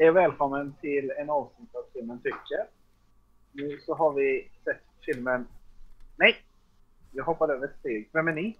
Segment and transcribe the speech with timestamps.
[0.00, 2.66] Hej och välkommen till en avsnitt av filmen Tycker.
[3.52, 5.48] Nu så har vi sett filmen...
[6.16, 6.36] Nej!
[7.12, 8.10] Jag hoppade över ett steg.
[8.12, 8.58] Vem är ni?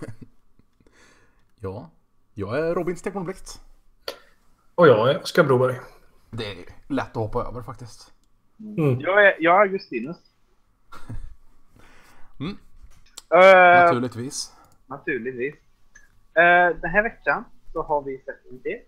[1.60, 1.90] Ja,
[2.34, 3.60] jag är Robin Stekmanblixt.
[4.74, 5.76] Och jag är Oskar Broberg.
[6.30, 8.12] Det är lätt att hoppa över faktiskt.
[8.60, 9.00] Mm.
[9.00, 10.16] Jag är, jag är Augustinus.
[12.40, 12.56] Mm.
[13.30, 14.52] Eh, Naturligtvis.
[14.86, 15.54] naturligtvis.
[16.34, 18.82] Eh, den här veckan så har vi sett en film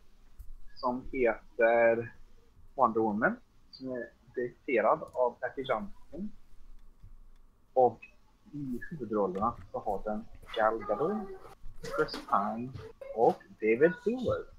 [0.78, 2.12] som heter
[2.74, 3.36] Wonder Woman.
[3.70, 6.30] Som är dikterad av Patty Johnson.
[7.72, 8.00] Och
[8.52, 10.24] i huvudrollerna så har den
[10.56, 11.28] Gal Gadot,
[11.82, 12.72] Chris Pine
[13.16, 14.54] och David Stewart.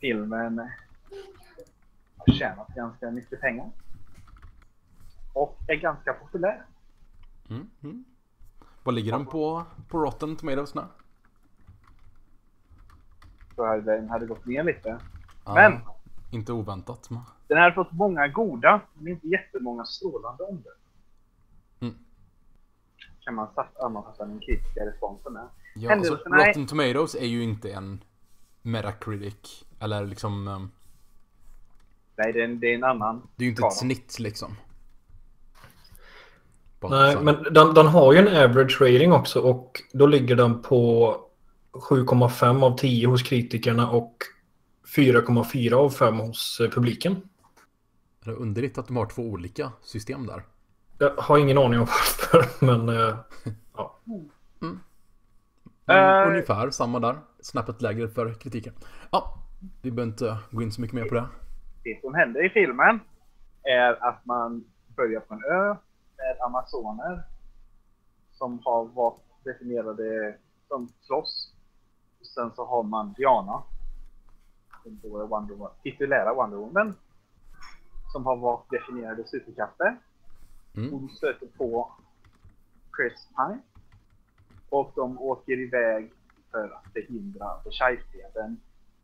[0.00, 0.58] Filmen
[2.16, 3.70] har tjänat ganska mycket pengar.
[5.32, 6.66] Och är ganska populär.
[7.50, 7.70] Mm.
[7.82, 8.04] Mm.
[8.82, 10.82] Vad ligger den på, på Rotten Tomatoes nu?
[13.56, 14.98] Så hade den hade gått ner lite.
[15.44, 15.80] Ja, Men-
[16.30, 17.10] Inte oväntat.
[17.10, 17.20] Men...
[17.46, 20.78] Den har fått många goda, men inte jättemånga strålande omdömen.
[21.80, 21.94] Mm.
[23.20, 23.48] Kan man
[23.80, 25.42] sammanfatta den kritiska responsen med.
[25.74, 28.04] Ja, alltså, Händelserna är- Rotten Tomatoes är ju inte en
[28.62, 29.64] Metacritic.
[29.80, 30.48] Eller liksom...
[30.48, 30.70] ehm,
[32.16, 33.28] Nej, det är en, det är en annan.
[33.36, 34.56] Det är ju inte ett snitt liksom.
[36.80, 40.62] Bara Nej, men den, den har ju en average rating också och då ligger den
[40.62, 41.16] på
[41.72, 44.16] 7,5 av 10 hos kritikerna och
[44.96, 47.28] 4,4 av 5 hos eh, publiken.
[48.24, 50.44] Det är underligt att de har två olika system där.
[50.98, 51.86] Jag har ingen aning om
[52.32, 53.16] varför, men eh,
[53.76, 54.00] ja.
[54.58, 54.80] Men
[55.86, 56.28] Eh.
[56.28, 57.18] Ungefär samma där.
[57.40, 58.74] Snäppet lägre för kritiken.
[59.10, 59.34] Ja,
[59.82, 61.28] vi behöver inte gå in så mycket mer på det.
[61.84, 63.00] Det som händer i filmen
[63.62, 64.64] är att man
[64.96, 65.68] börjar på en ö
[66.16, 67.22] med amazoner
[68.32, 70.36] som har varit definierade
[70.68, 71.51] som slåss.
[72.22, 73.62] Och sen så har man Diana,
[74.82, 76.94] som då är Wonder Woman, titulära Wonder Woman,
[78.12, 79.96] som har varit definierade superkrafter.
[80.76, 80.90] Mm.
[80.92, 81.92] Hon stöter på
[82.96, 83.58] Chris Pine.
[84.68, 86.12] Och de åker iväg
[86.50, 88.60] för att förhindra Versaillesfreden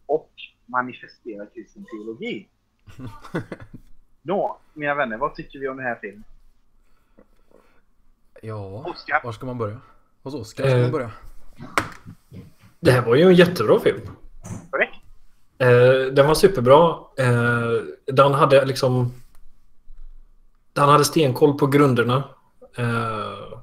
[0.07, 0.31] och
[0.67, 2.49] manifestera kristen teologi.
[4.23, 6.25] Nå, mina vänner, vad tycker vi om den här filmen?
[8.43, 9.21] Ja, Oskar?
[9.25, 9.81] var ska man börja?
[10.23, 10.83] Hos Oskar ska Eh.
[10.83, 11.11] man börja.
[12.81, 14.01] Det här var ju en jättebra film.
[14.71, 14.95] Korrekt?
[15.59, 16.97] Eh, den var superbra.
[17.19, 17.73] Eh,
[18.07, 19.13] den hade liksom...
[20.73, 22.25] Den hade stenkoll på grunderna.
[22.77, 23.59] Eh,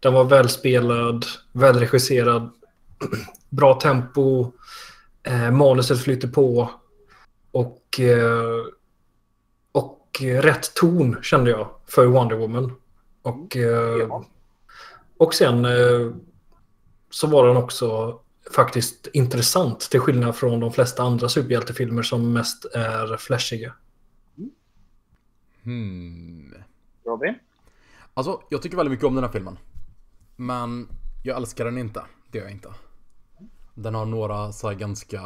[0.00, 2.50] den var välspelad, välregisserad,
[3.48, 4.52] bra tempo,
[5.22, 6.70] eh, manuset flyter på
[7.50, 8.64] och, eh,
[9.72, 12.72] och rätt ton kände jag för Wonder Woman.
[13.22, 14.22] Och, eh,
[15.16, 16.12] och sen eh,
[17.10, 18.20] så var den också
[18.54, 23.74] faktiskt intressant till skillnad från de flesta andra superhjältefilmer som mest är flashiga.
[25.62, 26.54] Hmm.
[27.04, 27.34] Robin?
[28.14, 29.58] Alltså, jag tycker väldigt mycket om den här filmen.
[30.36, 30.88] Men
[31.24, 32.04] jag älskar den inte.
[32.30, 32.68] Det gör jag inte.
[33.74, 35.20] Den har några så här ganska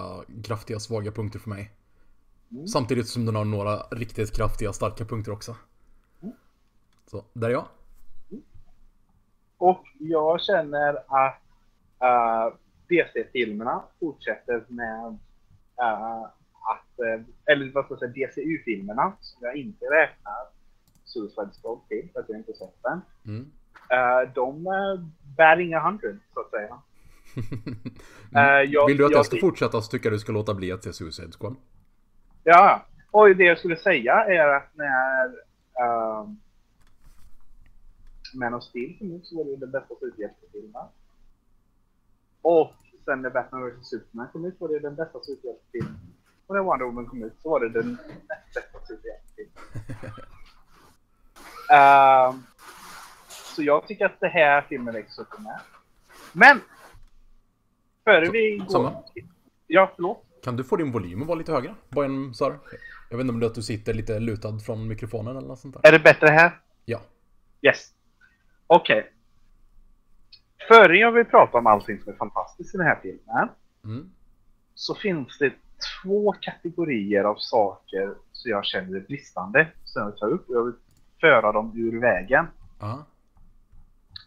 [0.45, 1.73] kraftiga svaga punkter för mig.
[2.73, 5.57] Samtidigt som den har några riktigt kraftiga starka punkter också.
[7.07, 7.67] Så, där är jag.
[9.59, 11.43] Och jag känner att
[12.03, 12.57] uh,
[12.89, 15.07] DC-filmerna fortsätter med
[15.83, 16.23] uh,
[16.73, 20.35] att, uh, eller vad ska jag säga, DCU-filmerna som jag inte räknar
[21.05, 23.01] Suicide Squad till, för att jag inte sett den.
[23.27, 23.43] Mm.
[23.93, 25.07] Uh, de uh,
[25.37, 26.79] bär inga hundred, så att säga.
[28.37, 30.55] Eh, jag- Vill du att jag, jag- ska fortsätta så tycker jag du ska låta
[30.55, 31.57] bli att se Suicide Squad?
[32.45, 35.27] Ja, och det jag skulle säga är att när
[36.21, 36.41] um,
[38.35, 40.83] Man of Steel kom ut så var det den bästa superhjältefilmen.
[42.43, 46.01] Och sen när Batman vs Superman kom ut var det den bästa superhjältefilmen.
[46.47, 47.99] Och när Wonder Woman kom ut så var det den
[48.29, 50.13] näst bästa superhjältefilmen.
[51.73, 52.43] Ehm,
[53.29, 55.61] så jag tycker att det här filmen upp med.
[56.33, 56.61] Men!
[58.05, 58.67] Före vi går...
[58.67, 59.03] samma.
[59.67, 60.25] Ja, förlåt.
[60.45, 61.75] Kan du få din volym att vara lite högre?
[61.89, 62.59] Bara en så här.
[63.11, 65.59] Jag vet inte om det är att du sitter lite lutad från mikrofonen eller något
[65.59, 65.89] sånt där.
[65.89, 66.61] Är det bättre här?
[66.85, 67.01] Ja.
[67.63, 67.95] Yes.
[68.67, 69.13] Okej.
[70.69, 73.49] Före jag vill prata om allting som är fantastiskt i den här filmen
[73.85, 74.11] Mm.
[74.75, 75.53] så finns det
[76.03, 80.55] två kategorier av saker som jag känner är bristande som jag vill ta upp och
[80.57, 80.75] jag vill
[81.21, 82.47] föra dem ur vägen.
[82.81, 83.05] Ja.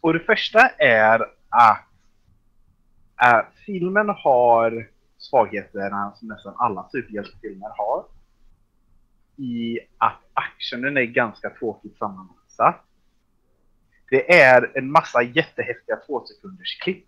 [0.01, 1.85] Och det första är att
[3.23, 4.87] äh, filmen har
[5.17, 8.05] svagheterna som nästan alla superhjältefilmer har.
[9.37, 12.83] I att actionen är ganska tråkigt sammansatt.
[14.09, 17.05] Det är en massa jättehäftiga tvåsekunders klipp.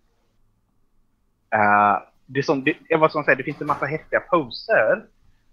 [1.54, 5.06] Uh, eh, det, som, det, jag det finns en massa häftiga poser.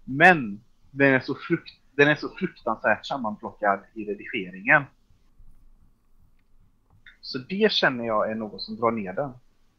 [0.04, 0.60] Men
[0.90, 4.82] den är så, frukt, den är så fruktansvärt sammanplockad i redigeringen.
[7.20, 9.32] Så det känner jag är något som drar ner den.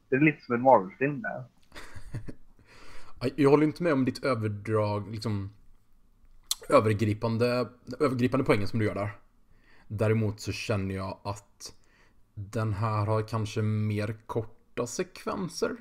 [0.09, 1.43] Det är lite som en Marvel-film där.
[3.35, 5.53] Jag håller inte med om ditt överdrag, liksom
[6.69, 7.69] övergripande,
[7.99, 9.11] övergripande poängen som du gör där.
[9.87, 11.75] Däremot så känner jag att
[12.33, 15.75] den här har kanske mer korta sekvenser.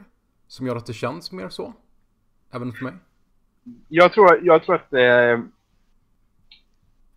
[0.47, 1.73] Som gör att det känns mer så.
[2.51, 2.95] Även för mig.
[3.89, 4.93] Jag tror, jag tror att...
[4.93, 5.41] Eh,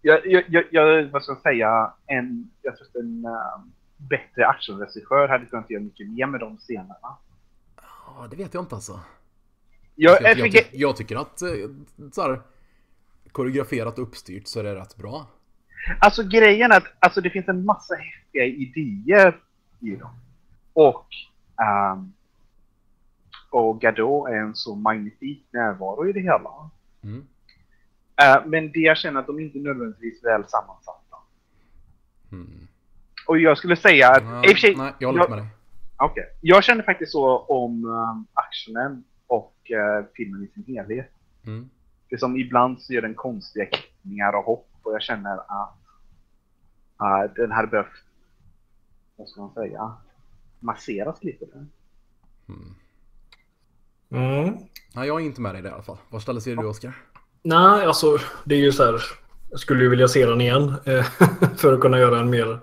[0.01, 1.93] jag, jag, jag, vad ska jag säga?
[2.05, 3.65] En, jag tror att en uh,
[3.97, 7.17] bättre actionregissör hade kunnat göra mycket mer med de scenerna.
[7.75, 8.99] Ja, det vet jag inte alltså.
[9.95, 11.49] Jag, jag, jag, jag tycker att eh,
[12.11, 12.41] så här,
[13.31, 15.27] koreograferat och uppstyrt så är det rätt bra.
[15.99, 19.39] Alltså grejen är att alltså, det finns en massa häftiga idéer
[19.79, 20.11] i dem.
[20.73, 21.07] Och,
[21.93, 22.13] um,
[23.49, 26.69] och Gadot är en så magnifik närvaro i det hela.
[27.03, 27.17] Mm.
[28.21, 31.17] Uh, men det jag känner att de inte nödvändigtvis väl sammansatta.
[32.31, 32.67] Mm.
[33.27, 34.59] Och jag skulle säga att...
[34.59, 35.49] Sig, nej jag håller inte med dig.
[35.99, 36.23] Okay.
[36.41, 41.11] Jag känner faktiskt så om um, actionen och uh, filmen i sin helhet.
[41.45, 41.69] Mm.
[42.09, 45.77] Det som ibland så gör den konstiga klippningar och hopp och jag känner att
[47.01, 48.03] uh, den hade behövt,
[49.15, 49.93] vad ska man säga,
[50.59, 51.45] masseras lite.
[52.47, 52.75] Mm.
[54.11, 54.57] Mm.
[54.95, 55.97] Nej, jag är inte med dig där i alla fall.
[56.09, 56.93] Var ställer ser du Oskar?
[57.43, 59.01] Nej, alltså det är ju så här.
[59.49, 61.03] Jag skulle ju vilja se den igen eh,
[61.57, 62.59] för att kunna göra en mer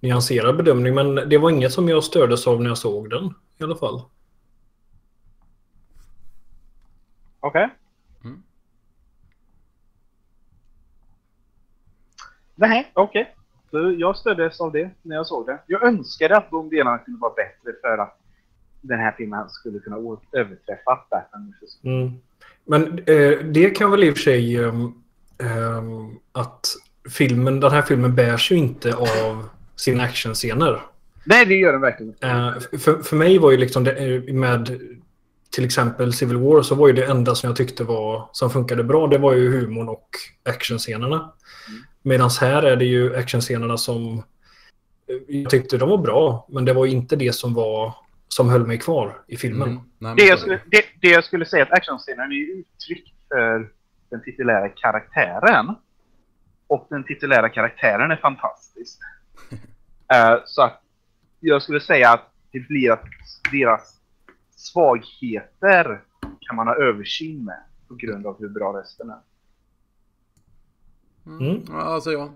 [0.00, 0.94] nyanserad bedömning.
[0.94, 4.02] Men det var inget som jag stördes av när jag såg den i alla fall.
[7.40, 7.64] Okej.
[7.64, 7.76] Okay.
[12.54, 13.34] Nej, okej.
[13.70, 13.94] Okay.
[13.94, 15.58] jag stöddes av det när jag såg det.
[15.66, 18.18] Jag önskade att de delarna kunde vara bättre för att
[18.80, 19.96] den här filmen skulle kunna
[20.32, 21.54] överträffa Batman
[21.84, 22.12] mm.
[22.64, 24.94] Men eh, det kan väl i och för sig um,
[26.32, 26.66] att
[27.10, 30.80] filmen, den här filmen bärs ju inte av sina actionscener.
[31.24, 32.26] Nej, det gör den verkligen inte.
[32.26, 34.80] Uh, för, för mig var ju liksom det, eh, med
[35.50, 38.84] till exempel Civil War så var ju det enda som jag tyckte var som funkade
[38.84, 40.08] bra det var ju humorn och
[40.44, 41.32] actionscenerna.
[41.68, 41.82] Mm.
[42.06, 44.22] Medan här är det ju actionscenerna som
[45.28, 47.94] jag tyckte de var bra men det var inte det som var
[48.28, 49.68] som höll mig kvar i filmen.
[49.68, 49.82] Mm.
[49.98, 53.70] Nej, det, jag skulle, det, det, jag skulle säga att actionscenen är uttryck för
[54.10, 55.74] den titulära karaktären.
[56.66, 58.98] Och den titulära karaktären är fantastisk.
[59.52, 60.82] uh, så att
[61.40, 63.04] jag skulle säga att det blir att
[63.52, 64.00] deras
[64.56, 66.00] svagheter
[66.40, 69.20] kan man ha översyn med på grund av hur bra resten är.
[71.26, 71.50] Mm.
[71.50, 71.62] Mm.
[71.74, 72.32] Alltså ja.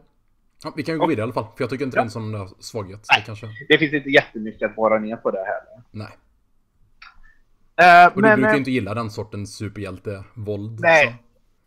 [0.64, 0.72] ja.
[0.76, 1.46] Vi kan gå vidare i alla fall.
[1.56, 2.00] För jag tycker inte ja.
[2.00, 3.06] det är en sån svaghet.
[3.10, 3.46] Nej, det, kanske...
[3.68, 5.82] det finns inte jättemycket att vara ner på det heller.
[5.90, 6.18] Nej.
[7.82, 10.80] Uh, och men, du brukar ju uh, inte gilla den sortens superhjälte-våld.
[10.80, 11.06] Nej.
[11.06, 11.12] Så.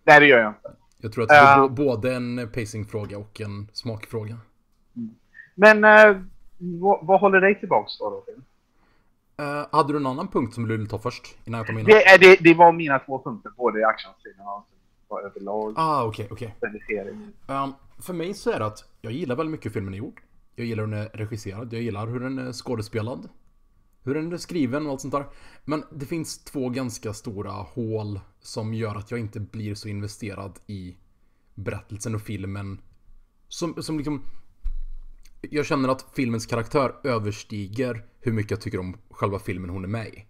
[0.03, 0.71] nej, det gör jag inte.
[0.97, 4.37] Jag tror att det är uh, både en pacingfråga och en smakfråga.
[4.95, 5.15] Mm.
[5.55, 6.21] Men uh,
[6.57, 8.09] vad, vad, håller dig tillbaks då?
[8.09, 8.33] då?
[9.43, 11.37] Uh, hade du en annan punkt som du ville ta först?
[11.45, 11.87] Innan jag tar mina?
[11.87, 14.67] Det, det, det var mina två punkter, både actionsidan och
[15.19, 15.73] överlag.
[15.77, 16.71] Ah, okej, okay, okej.
[16.89, 17.55] Okay.
[17.57, 20.21] Um, för mig så är det att jag gillar väldigt mycket hur filmen är gjord.
[20.55, 23.29] Jag gillar hur den är regisserad, jag gillar hur den är skådespelad.
[24.03, 25.25] Hur den är skriven och allt sånt där.
[25.65, 30.59] Men det finns två ganska stora hål som gör att jag inte blir så investerad
[30.67, 30.97] i
[31.55, 32.81] berättelsen och filmen.
[33.47, 34.25] Som, som liksom
[35.41, 39.87] jag känner att filmens karaktär överstiger hur mycket jag tycker om själva filmen hon är
[39.87, 40.25] med i.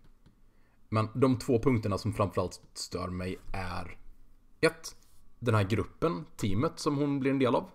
[0.89, 3.98] Men de två punkterna som framförallt stör mig är
[4.62, 4.96] ett,
[5.39, 7.70] Den här gruppen, teamet som hon blir en del av.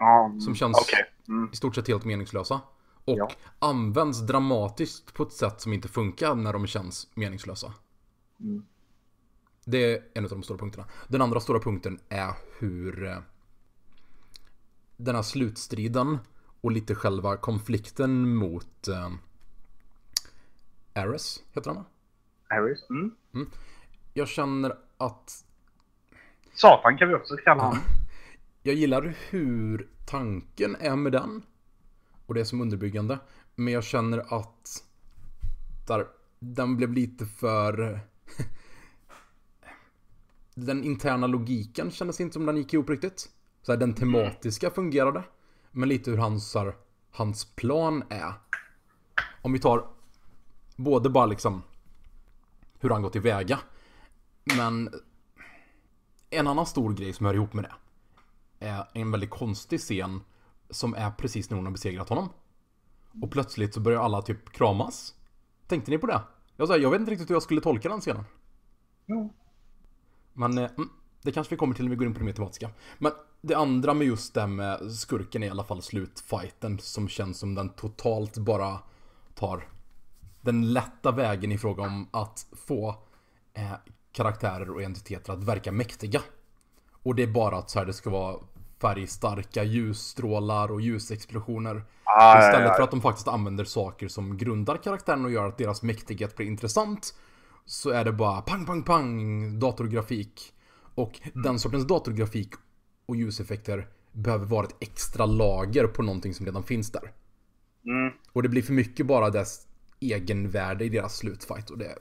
[0.00, 1.04] Um, som känns okay.
[1.28, 1.50] mm.
[1.52, 2.60] i stort sett helt meningslösa.
[3.04, 3.30] Och ja.
[3.58, 7.74] används dramatiskt på ett sätt som inte funkar när de känns meningslösa.
[8.40, 8.64] Mm.
[9.64, 10.86] Det är en av de stora punkterna.
[11.08, 13.18] Den andra stora punkten är hur eh,
[14.96, 16.18] den här slutstriden
[16.60, 19.10] och lite själva konflikten mot eh,
[20.94, 21.84] Ares, heter han
[22.48, 23.14] Ares, mm.
[23.34, 23.50] mm.
[24.14, 25.44] Jag känner att...
[26.54, 27.78] Satan kan vi också kalla honom.
[28.62, 31.42] Jag gillar hur tanken är med den.
[32.26, 33.18] Och det är som underbyggande.
[33.54, 34.84] Men jag känner att
[35.86, 36.06] där,
[36.38, 38.00] den blev lite för...
[40.54, 43.30] den interna logiken kändes inte som den gick ihop riktigt.
[43.62, 45.22] Så här, den tematiska fungerade.
[45.70, 46.74] Men lite hur hans, här,
[47.10, 48.32] hans plan är.
[49.42, 49.86] Om vi tar
[50.76, 51.62] både bara liksom
[52.80, 53.58] hur han går tillväga.
[54.56, 54.90] Men
[56.30, 57.70] en annan stor grej som hör ihop med det
[58.60, 60.20] är en väldigt konstig scen
[60.70, 62.28] som är precis när hon har besegrat honom.
[63.22, 65.14] Och plötsligt så börjar alla typ kramas.
[65.66, 66.20] Tänkte ni på det?
[66.56, 68.24] Jag, sa, jag vet inte riktigt hur jag skulle tolka den scenen.
[69.06, 69.28] Mm.
[70.32, 70.90] Men, eh, mm,
[71.22, 72.70] det kanske vi kommer till när vi går in på det mer tematiska.
[72.98, 77.38] Men det andra med just det med skurken är i alla fall slutfighten som känns
[77.38, 78.78] som den totalt bara
[79.34, 79.68] tar
[80.40, 82.94] den lätta vägen i fråga om att få
[83.54, 83.72] eh,
[84.12, 86.22] karaktärer och entiteter att verka mäktiga.
[87.02, 88.36] Och det är bara att så här, det ska vara
[88.80, 91.82] färgstarka ljusstrålar och ljusexplosioner.
[92.04, 92.74] Ah, Istället ja, ja.
[92.74, 96.46] för att de faktiskt använder saker som grundar karaktären och gör att deras mäktighet blir
[96.46, 97.14] intressant.
[97.64, 100.52] Så är det bara pang, pang, pang datorgrafik.
[100.94, 102.54] Och den sortens datorgrafik
[103.06, 107.12] och ljuseffekter behöver vara ett extra lager på någonting som redan finns där.
[107.86, 108.12] Mm.
[108.32, 109.66] Och det blir för mycket bara dess
[110.00, 111.98] egenvärde i deras slutfight och det,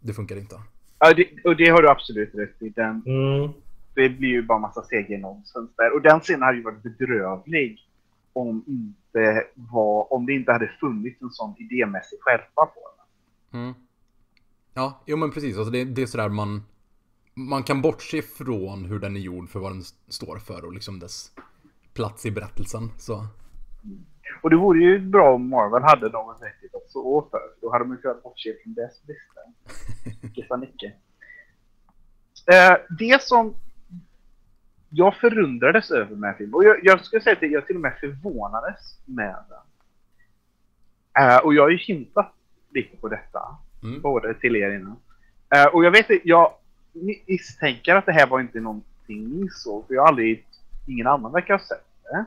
[0.00, 0.60] det funkar inte.
[1.04, 2.68] Ja, det, och det har du absolut rätt i.
[2.68, 3.52] Den, Mm.
[3.94, 5.94] det blir ju bara massa CG-nonsens där.
[5.94, 7.78] Och den scenen hade ju varit bedrövlig
[8.32, 12.80] om, inte var, om det inte hade funnits en sån idémässig skärpa på
[13.50, 13.60] den.
[13.60, 13.74] Mm.
[14.74, 15.56] Ja, jo men precis.
[15.56, 16.62] Alltså det, det är sådär man...
[17.34, 20.98] Man kan bortse från hur den är gjord för vad den står för och liksom
[20.98, 21.32] dess
[21.94, 22.90] plats i berättelsen.
[22.98, 23.26] Så.
[24.42, 27.40] Och det vore ju bra om Marvel hade någon rättighet att stå för.
[27.60, 29.42] Då hade man kunnat bortse från dess brister.
[30.26, 30.92] Icke Nicke.
[32.52, 33.54] Eh, det som
[34.90, 37.98] jag förundrades över med filmen, och jag, jag skulle säga att jag till och med
[38.00, 39.58] förvånades med den.
[41.24, 42.34] Eh, och jag har ju hintat
[42.70, 44.00] lite på detta, Mm.
[44.00, 44.96] både till er innan.
[45.54, 46.52] Eh, och jag vet inte, jag
[47.26, 50.46] misstänker att det här var inte någonting ni såg, för jag har aldrig,
[50.88, 52.24] ingen annan verkar ha sett det.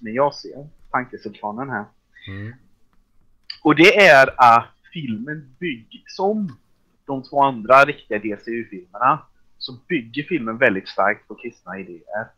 [0.00, 1.84] Men jag ser tankesultanen här.
[2.28, 2.54] Mm.
[3.62, 6.58] Och det är att filmen bygger, som
[7.04, 9.22] de två andra riktiga DCU-filmerna,
[9.58, 12.28] så bygger filmen väldigt starkt på kristna idéer.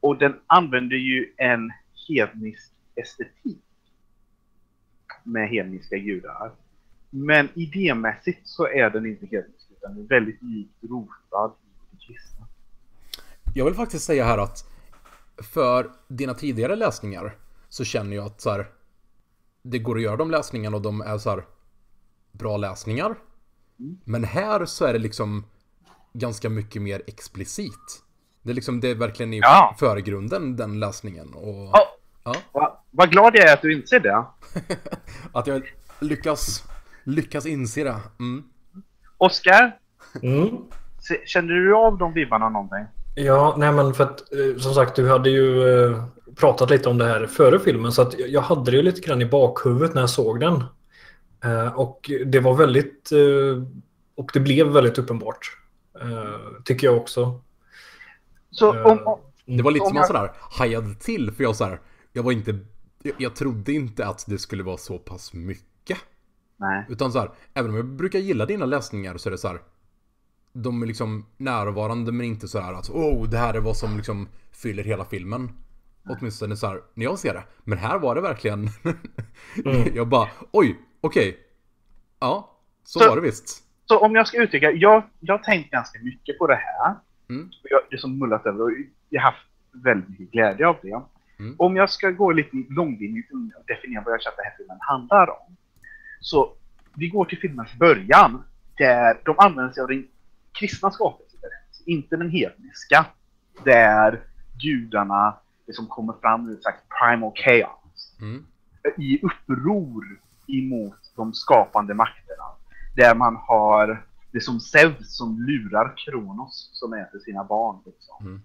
[0.00, 1.70] Och den använder ju en
[2.08, 3.64] hednisk estetik
[5.22, 6.52] med hedniska gudar.
[7.10, 12.46] Men idémässigt så är den inte hednisk, utan är väldigt djupt rotad i det kristna.
[13.54, 14.70] Jag vill faktiskt säga här att
[15.54, 17.34] för dina tidigare läsningar
[17.74, 18.66] så känner jag att så här,
[19.62, 21.44] det går att göra de läsningarna och de är så här
[22.32, 23.14] bra läsningar.
[24.04, 25.44] Men här så är det liksom
[26.12, 28.02] ganska mycket mer explicit.
[28.42, 29.76] Det är liksom, det är verkligen i Ja.
[29.78, 31.34] förgrunden den läsningen.
[31.34, 31.88] Och Ja.
[32.24, 34.24] ja, Va, vad glad jag är att du inser det.
[35.32, 35.62] att jag
[36.00, 36.64] lyckas,
[37.04, 37.96] lyckas inse det.
[38.18, 38.44] Mm.
[39.18, 39.78] Oskar,
[40.22, 40.48] Mm.
[41.26, 42.84] känner du av de vibbarna någonting?
[43.14, 46.04] Ja, nej men för att eh, som sagt du hade ju eh,
[46.36, 49.22] pratat lite om det här före filmen så att jag hade det ju lite grann
[49.22, 50.64] i bakhuvudet när jag såg den.
[51.44, 53.62] Eh, och det var väldigt eh,
[54.14, 55.58] och det blev väldigt uppenbart.
[56.00, 57.40] Eh, tycker jag också.
[58.50, 61.64] Så om, Det var lite Om som jag- jag sådär hajade till för jag så
[61.64, 61.80] här,
[62.12, 62.58] jag var inte,
[63.02, 65.98] jag, jag trodde inte att det skulle vara så pass mycket.
[66.56, 66.86] nej.
[66.88, 69.60] Utan så här, även om jag brukar gilla dina läsningar så är det så här.
[70.52, 73.96] De är liksom närvarande men inte så här att oh, det här är vad som
[73.96, 75.50] liksom fyller hela filmen.
[76.08, 77.44] Åtminstone så här när jag ser det.
[77.64, 78.68] Men här var det verkligen.
[79.64, 79.94] Mm.
[79.94, 81.38] jag bara oj, okej.
[82.20, 82.50] Ja,
[82.84, 83.64] så, Så- var det visst.
[83.86, 86.94] Så om jag ska uttrycka, jag, jag har tänkt ganska mycket på det här.
[87.30, 87.46] Mm.
[87.46, 88.70] Och Jag, som mullat över och
[89.08, 91.02] jag har haft väldigt mycket glädje av det.
[91.38, 91.54] Mm.
[91.58, 94.78] Om jag ska gå lite långvindigt och definiera vad jag känner att den här filmen
[94.80, 95.56] handlar om.
[96.20, 96.52] Så
[96.96, 98.42] vi går till filmens början
[98.78, 100.06] där de använder sig av den
[100.52, 103.06] kristna skapelseberättelsen, inte den hedniska.
[103.64, 104.20] Där
[104.62, 108.46] gudarna, det som kommer fram ur ett slags primal chaos, Mm.
[108.98, 110.04] i uppror
[110.46, 112.44] emot de skapande makterna.
[112.96, 117.78] Där man har det som Zeus som lurar Kronos som äter sina barn.
[117.86, 118.16] Liksom.
[118.26, 118.34] Mm.
[118.36, 118.40] Eh,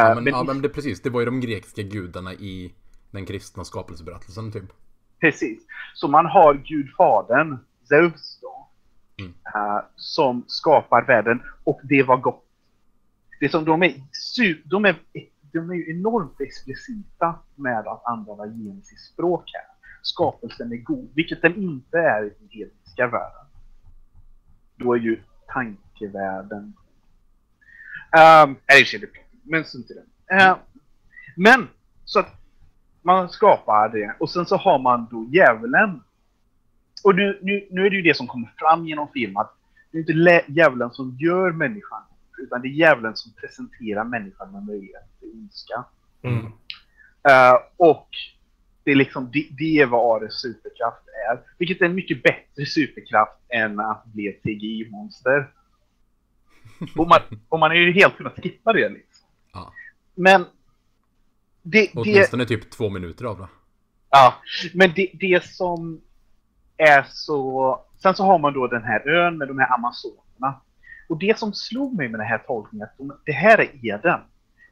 [0.00, 2.74] Ja, men, men ja, men det, precis, det var ju de grekiska gudarna i
[3.10, 4.72] den kristna skapelseberättelsen typ.
[5.20, 5.62] Precis.
[5.94, 7.58] Så man har gudfadern,
[7.88, 8.68] Zeus då,
[9.18, 9.34] Mm.
[9.54, 12.44] eh, som skapar världen och det var gott.
[13.40, 13.94] Det som de är,
[14.64, 14.96] de är,
[15.56, 19.64] de är ju enormt explicita med att använda Genesis språk här.
[20.02, 23.46] Skapelsen är god, vilket den inte är i den hedniska världen.
[24.76, 26.72] Då är ju tankevärlden...
[28.12, 30.34] Ehm, um, eller det men strunt i det.
[30.34, 30.56] Eh,
[31.36, 31.68] men,
[32.04, 32.34] så att
[33.02, 36.02] man skapar det och sen så har man då djävulen.
[37.04, 39.56] Och nu, nu, nu är det ju det som kommer fram genom filmen att
[39.92, 42.02] det är inte djävulen som gör människan
[42.38, 45.84] utan det är djävulen som presenterar människan med möjlighet till ondska.
[46.22, 46.46] Mm.
[47.28, 48.08] Eh, och
[48.84, 51.40] det är liksom det, det är vad Ares superkraft är.
[51.58, 55.50] Vilket är en mycket bättre superkraft än att bli ett CGI-monster.
[56.96, 59.28] och, man, och man är ju helt kunnat skippa det liksom.
[59.52, 59.72] Ja.
[60.14, 60.44] Men
[61.62, 63.48] det, det, Åtminstone typ två minuter av det.
[64.10, 64.34] Ja,
[64.74, 66.00] men det, det som
[66.76, 67.80] är så...
[68.02, 70.60] Sen så har man då den här ön med de här amazonerna.
[71.08, 74.20] Och det som slog mig med den här tolkningen, att det här är Eden.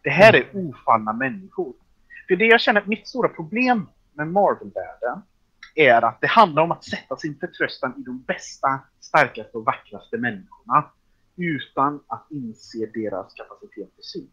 [0.02, 1.72] Det här är ofallna människor.
[2.28, 5.22] För det jag känner, mitt stora problem med Marvel-världen
[5.74, 10.18] är att det handlar om att sätta sin förtröstan i de bästa, starkaste och vackraste
[10.18, 10.84] människorna
[11.36, 14.30] utan att inse deras kapacitet till syn.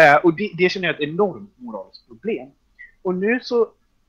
[0.00, 2.50] Uh, och det, det känner jag är ett enormt moraliskt problem.
[3.02, 3.62] Och nu så,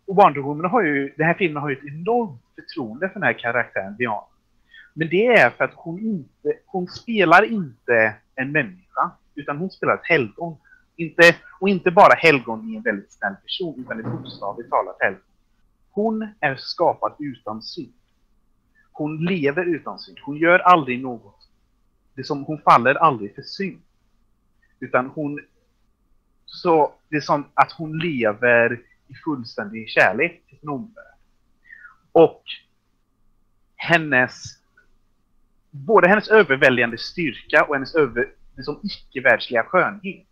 [0.06, 3.24] och Wonder Woman har ju, den här filmen har ju ett enormt förtroende för den
[3.24, 4.33] här karaktären Diana.
[4.94, 9.94] Men det är för att hon inte, hon spelar inte en människa, utan hon spelar
[9.94, 10.58] ett helgon.
[10.96, 15.22] Inte, och inte bara helgon i en väldigt snäll person, utan ett bokstavligt talat helgon.
[15.92, 17.94] Hon är skapad utan synd.
[18.92, 20.18] Hon lever utan synd.
[20.22, 21.50] Hon gör aldrig något.
[22.16, 23.82] Det som, hon faller aldrig för synd.
[24.80, 25.40] Utan hon...
[26.46, 31.16] Så det är som att hon lever i fullständig kärlek till sin omvärld.
[32.12, 32.44] Och
[33.76, 34.63] hennes...
[35.76, 40.28] Både hennes överväldigande styrka och hennes över, liksom icke-världsliga skönhet.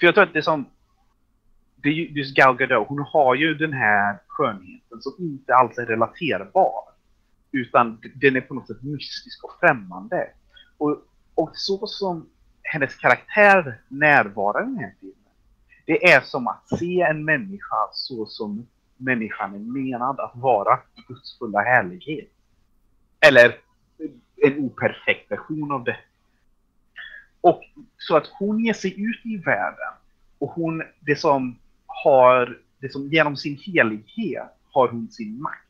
[0.00, 0.66] För jag tror att det är som...
[1.76, 5.86] Det är just Gal Gadot, hon har ju den här skönheten som inte alls är
[5.86, 6.82] relaterbar.
[7.52, 10.30] Utan den är på något sätt mystisk och främmande.
[10.78, 11.02] Och,
[11.34, 12.28] och så som
[12.62, 15.18] hennes karaktär närvarar i den här filmen.
[15.86, 21.00] Det är som att se en människa så som människan är menad att vara i
[21.08, 22.28] Guds fulla härlighet.
[23.20, 23.56] Eller
[24.36, 25.96] en operfekt version av det.
[27.40, 27.62] Och
[27.98, 29.92] så att hon ger sig ut i världen
[30.38, 35.68] och hon, det som har, det som genom sin helighet har hon sin makt.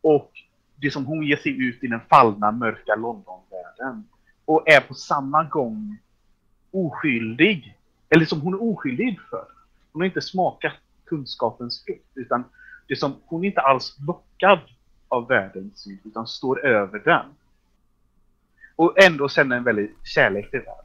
[0.00, 0.32] Och
[0.76, 4.08] det som hon ger sig ut i den fallna mörka Londonvärlden
[4.44, 5.98] och är på samma gång
[6.70, 7.78] oskyldig,
[8.08, 9.46] eller som hon är oskyldig för.
[9.92, 10.72] Hon har inte smakat
[11.04, 12.44] kunskapens frukt, utan
[12.88, 14.60] det som hon är inte alls lockad
[15.12, 17.26] av världens synd, utan står över den.
[18.76, 20.84] Och ändå känner en väldigt kärlek till världen.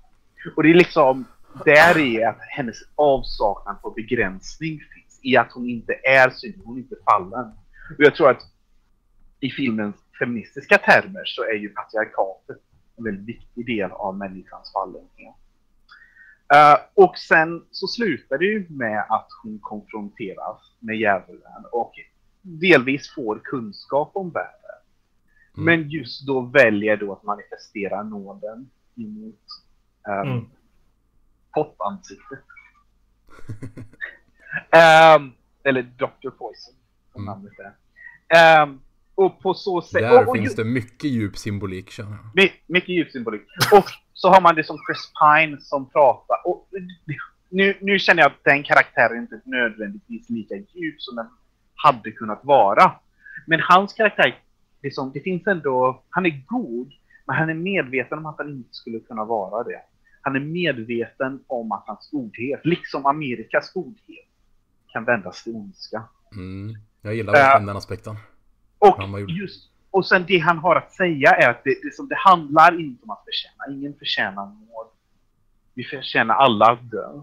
[0.55, 1.25] Och det är liksom
[1.65, 5.19] där är att hennes avsaknad på begränsning finns.
[5.21, 7.51] I att hon inte är synd, hon är inte fallen.
[7.97, 8.41] Och jag tror att
[9.39, 12.57] i filmens feministiska termer så är ju patriarkatet
[12.97, 15.35] en väldigt viktig del av människans fallenhet.
[16.55, 21.93] Uh, och sen så slutar det ju med att hon konfronteras med djävulen och
[22.47, 24.57] delvis får kunskap om världen.
[25.57, 25.65] Mm.
[25.65, 29.39] Men just då väljer då att manifestera nåden emot
[30.07, 30.45] um, mm.
[31.53, 32.39] pottansiktet.
[35.17, 35.33] um,
[35.63, 36.29] eller Dr.
[36.29, 36.75] Poison,
[37.13, 37.25] som mm.
[37.25, 38.63] namnet är.
[38.63, 38.81] Um,
[39.15, 40.01] och på så sätt...
[40.01, 42.19] Där och, och, finns det mycket djup symbolik känner jag.
[42.35, 43.41] My, mycket djup symbolik.
[43.71, 46.37] Och så har man det som Chris Pine som pratar.
[46.47, 46.69] Och
[47.49, 51.27] nu, nu känner jag att den karaktären inte nödvändigtvis lika djup som den
[51.83, 52.91] hade kunnat vara.
[53.45, 54.39] Men hans karaktär,
[54.81, 56.03] det, som, det finns ändå...
[56.09, 56.91] Han är god,
[57.25, 59.81] men han är medveten om att han inte skulle kunna vara det.
[60.21, 64.27] Han är medveten om att hans godhet, liksom Amerikas godhet,
[64.87, 66.03] kan vändas till ondska.
[66.35, 66.77] Mm.
[67.01, 68.15] Jag gillar verkligen uh, den aspekten.
[68.79, 72.15] Och, just, och sen det han har att säga är att det, det, som det
[72.17, 73.77] handlar inte om att förtjäna.
[73.77, 74.87] Ingen förtjänar nåd.
[75.73, 77.21] Vi förtjänar alla att dö.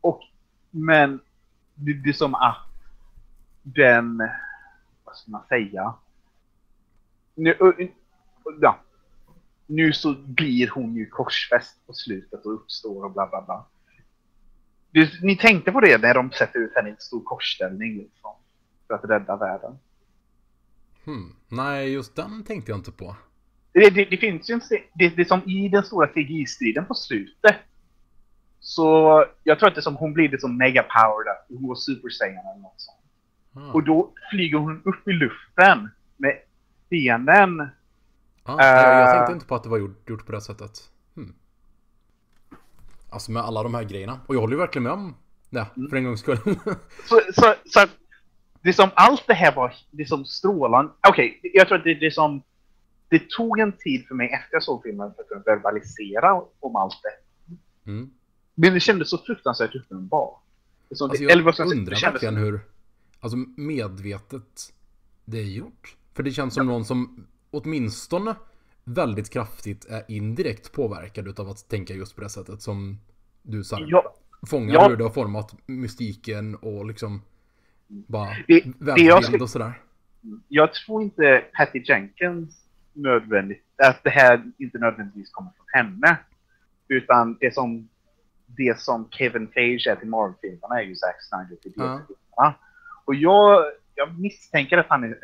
[0.00, 0.20] Och,
[0.70, 1.20] men
[1.74, 2.69] det, det är som att
[3.62, 4.18] den,
[5.04, 5.94] vad ska man säga?
[7.34, 7.56] Nu,
[8.60, 8.78] ja,
[9.66, 13.66] nu så blir hon ju korsfäst på slutet och uppstår och bla bla bla.
[14.90, 18.30] Det, ni tänkte på det när de sätter ut henne i en stor korsställning liksom,
[18.86, 19.78] för att rädda världen?
[21.04, 21.36] Hmm.
[21.48, 23.16] Nej, just den tänkte jag inte på.
[23.72, 24.60] Det, det, det finns ju en...
[24.94, 27.56] Det, det som i den stora CGI-striden på slutet.
[28.60, 32.08] Så jag tror att det är som hon blir det som mega-powered, hon var super
[32.08, 32.99] saiyan eller något sånt.
[33.56, 33.70] Mm.
[33.70, 36.38] Och då flyger hon upp i luften med
[36.88, 37.68] benen.
[38.42, 40.70] Ah, uh, jag tänkte inte på att det var gjort, gjort på det sättet.
[41.16, 41.34] Hmm.
[43.10, 44.20] Alltså med alla de här grejerna.
[44.26, 45.16] Och jag håller ju verkligen med om
[45.50, 46.36] det, för en gångs skull.
[47.08, 47.86] så, så, så
[48.62, 50.92] det som allt det här var det som strålande.
[51.08, 52.42] Okej, okay, jag tror att det, det som
[53.08, 56.76] det tog en tid för mig efter jag såg filmen för att kunna verbalisera om
[56.76, 57.90] allt det.
[57.90, 58.10] Mm.
[58.54, 60.42] Men det kändes så fruktansvärt uppenbart.
[60.90, 62.60] Alltså, alltså jag eller, undrar verkligen hur
[63.20, 64.72] alltså, medvetet
[65.24, 65.96] det är gjort.
[66.14, 66.72] För det känns som ja.
[66.72, 68.34] någon som åtminstone
[68.84, 72.98] väldigt kraftigt är indirekt påverkad av att tänka just på det sättet som
[73.42, 73.80] du sa.
[73.80, 74.14] Ja.
[74.46, 74.88] Fångar ja.
[74.88, 77.22] hur det har format mystiken och liksom
[77.86, 79.72] bara det, det jag skulle, och sådär.
[80.48, 86.18] Jag tror inte Patty Jenkins nödvändigt, att det här inte nödvändigtvis kommer från henne.
[86.88, 87.88] Utan det som,
[88.46, 92.04] det som Kevin Feige är till Marvel-filmerna är ju Zack Snyder till DC-filmerna.
[92.36, 92.54] Ja.
[93.04, 95.18] Och jag, jag misstänker att han är...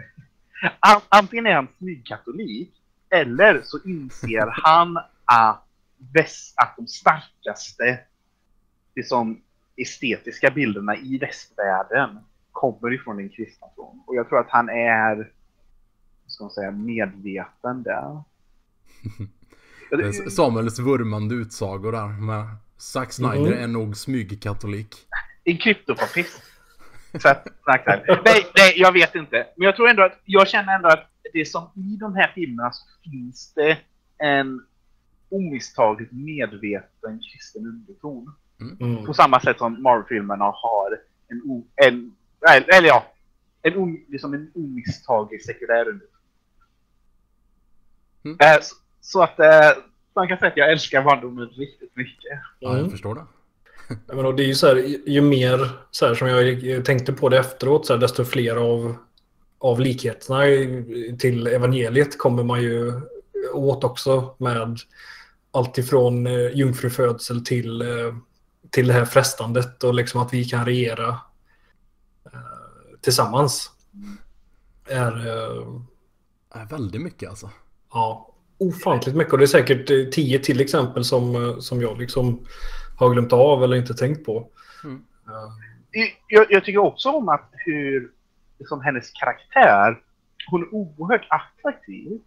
[1.09, 2.73] Antingen är han smygkatolik
[3.11, 5.65] Eller så inser han att,
[6.15, 7.99] väst, att de starkaste
[8.95, 9.41] liksom,
[9.77, 12.19] estetiska bilderna i västvärlden
[12.53, 14.03] kommer ifrån den kristna tron.
[14.07, 15.31] Och jag tror att han är
[16.27, 18.23] ska man säga, medveten där.
[20.31, 23.62] Samuels vurmande utsagor där med Zack Snyder mm.
[23.62, 24.97] är nog smygkatolik.
[25.45, 26.43] En kryptopapist.
[28.25, 29.47] Nej, nej, jag vet inte.
[29.57, 32.73] Men jag tror ändå att, jag känner ändå att det som i de här filmerna
[32.73, 33.79] så finns det
[34.19, 34.61] en
[35.29, 38.33] omissagligt medveten kristen underton.
[38.81, 39.05] Mm.
[39.05, 40.99] På samma sätt som Marvel-filmerna har
[41.29, 42.13] en,
[42.47, 43.13] en eller ja,
[43.63, 46.21] en, liksom en omisstaglig sekulär underton.
[48.25, 48.37] Mm.
[48.41, 49.83] Äh, så, så, att äh,
[50.15, 52.41] man kan säga att jag älskar barndomen riktigt mycket.
[52.59, 53.25] Ja, jag förstår det.
[54.07, 57.38] Men det är ju så här, ju mer så här, som jag tänkte på det
[57.38, 58.96] efteråt, så här, desto fler av,
[59.59, 60.42] av likheterna
[61.18, 62.92] till evangeliet kommer man ju
[63.53, 64.79] åt också med
[65.51, 68.14] allt ifrån eh, jungfrufödsel till, eh,
[68.70, 71.09] till det här frestandet och liksom att vi kan regera
[72.33, 73.70] eh, tillsammans.
[74.88, 77.51] Är, eh, är väldigt mycket alltså.
[77.92, 79.33] Ja, ofantligt mycket.
[79.33, 82.46] Och det är säkert eh, tio till exempel som, eh, som jag liksom
[82.97, 84.49] har glömt av eller inte tänkt på.
[84.85, 85.03] Mm.
[86.29, 88.13] Jag, jag, tycker också om att hur
[88.59, 90.03] liksom hennes karaktär,
[90.51, 92.21] hon är oerhört attraktiv.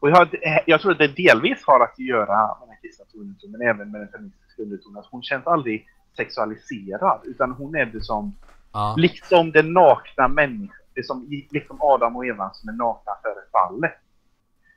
[0.00, 0.28] Och jag,
[0.66, 4.00] jag tror att det delvis har att göra med den kristna undertonen, men även med
[4.00, 4.98] den feministiska undertonen.
[4.98, 8.36] Att hon känns aldrig sexualiserad, utan hon är det som,
[8.72, 8.94] ja.
[8.98, 13.98] liksom den nakna människan, det som, liksom Adam och Eva som är nakna före fallet.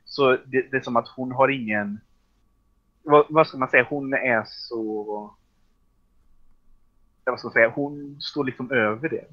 [0.04, 2.00] Så det, det, är som att hon har ingen...
[3.02, 3.86] Vad, vad, ska man säga?
[3.90, 5.04] Hon är så...
[7.24, 7.72] Vad ska man säga?
[7.74, 9.24] Hon står liksom över det.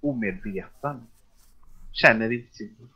[0.00, 1.06] Omedveten.
[1.92, 2.88] Känner inte sin...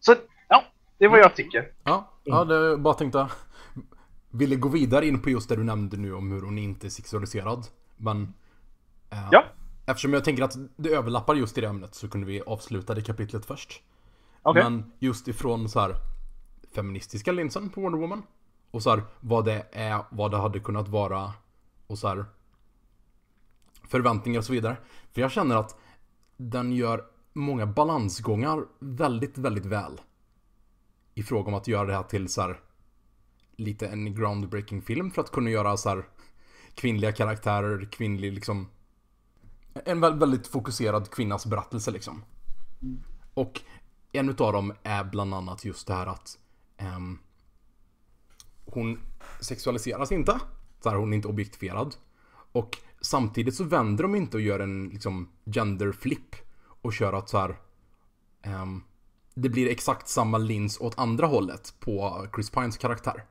[0.00, 0.14] Så,
[0.48, 0.64] ja.
[0.98, 1.72] Det är vad jag tycker.
[1.84, 3.28] Ja, ja det bara tänkte...
[4.30, 6.90] Ville gå vidare in på just det du nämnde nu om hur hon inte är
[6.90, 7.66] sexualiserad.
[7.96, 8.34] Men...
[9.10, 9.44] Eh, ja.
[9.86, 13.02] Eftersom jag tänker att det överlappar just i det ämnet så kunde vi avsluta det
[13.02, 13.82] kapitlet först.
[14.42, 14.62] Okay.
[14.62, 15.94] Men just ifrån så här
[16.74, 18.22] feministiska linsen på Wonder Woman.
[18.70, 21.32] Och så här, vad det är, vad det hade kunnat vara.
[21.86, 22.24] Och så här
[23.88, 24.76] förväntningar och så vidare.
[25.12, 25.78] För jag känner att
[26.36, 30.00] den gör många balansgångar väldigt, väldigt väl.
[31.14, 32.60] I fråga om att göra det här till så här,
[33.56, 36.08] lite en groundbreaking film för att kunna göra så här
[36.74, 38.68] kvinnliga karaktärer, kvinnlig liksom
[39.84, 42.24] en väldigt fokuserad kvinnas berättelse liksom.
[42.82, 43.02] Mm.
[43.34, 43.60] Och
[44.12, 46.38] en utav dem är bland annat just det här att
[48.64, 48.98] hon
[49.40, 50.40] sexualiseras inte.
[50.80, 51.96] Så här, hon är inte objektifierad.
[52.52, 56.36] Och samtidigt så vänder de inte och gör en liksom gender flip
[56.82, 57.56] och kör att så här
[58.46, 58.84] um,
[59.34, 63.24] det blir exakt samma lins åt andra hållet på Chris Pines karaktär.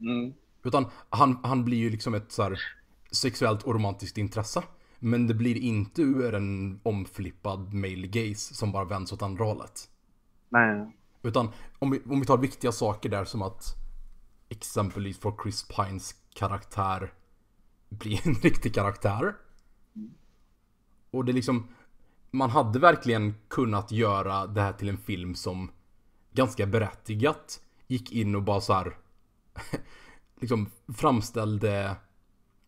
[0.00, 0.34] Mm.
[0.62, 2.60] Utan han, han blir ju liksom ett så här
[3.10, 4.62] sexuellt och romantiskt intresse.
[4.98, 9.88] Men det blir inte ur en omflippad male gaze som bara vänds åt andra hållet.
[10.48, 10.96] Nej.
[11.22, 13.76] Utan om vi, om vi tar viktiga saker där som att
[14.48, 17.12] exempelvis får Chris Pines karaktär
[17.88, 19.36] bli en riktig karaktär.
[21.10, 21.68] Och det är liksom,
[22.30, 25.70] man hade verkligen kunnat göra det här till en film som
[26.32, 28.96] ganska berättigat gick in och bara så här
[30.40, 31.96] liksom framställde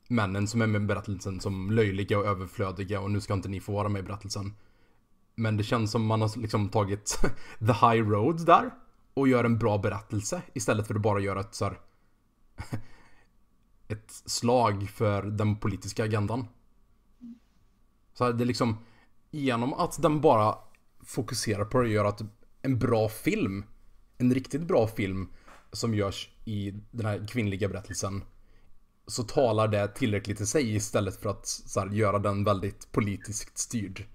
[0.09, 3.61] männen som är med i berättelsen som löjliga och överflödiga och nu ska inte ni
[3.61, 4.55] få vara med i berättelsen.
[5.35, 7.18] Men det känns som man har liksom tagit
[7.59, 8.71] the high road där
[9.14, 11.81] och gör en bra berättelse istället för att bara göra ett så här,
[13.88, 16.47] ett slag för den politiska agendan.
[18.14, 18.79] Så det är liksom
[19.31, 20.55] genom att den bara
[21.01, 22.14] fokuserar på att göra
[22.62, 23.64] en bra film,
[24.18, 25.29] en riktigt bra film
[25.73, 28.25] som görs i den här kvinnliga berättelsen
[29.07, 33.59] så talar det tillräckligt i sig istället för att så här, göra den väldigt politiskt
[33.59, 34.07] styrd.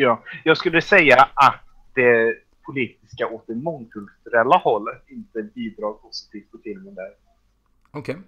[0.00, 1.60] Ja, jag skulle säga att
[1.94, 2.34] det
[2.66, 7.10] politiska åt det mångkulturella hållet inte bidrar positivt på filmen där.
[7.90, 8.14] Okej.
[8.14, 8.24] Okay.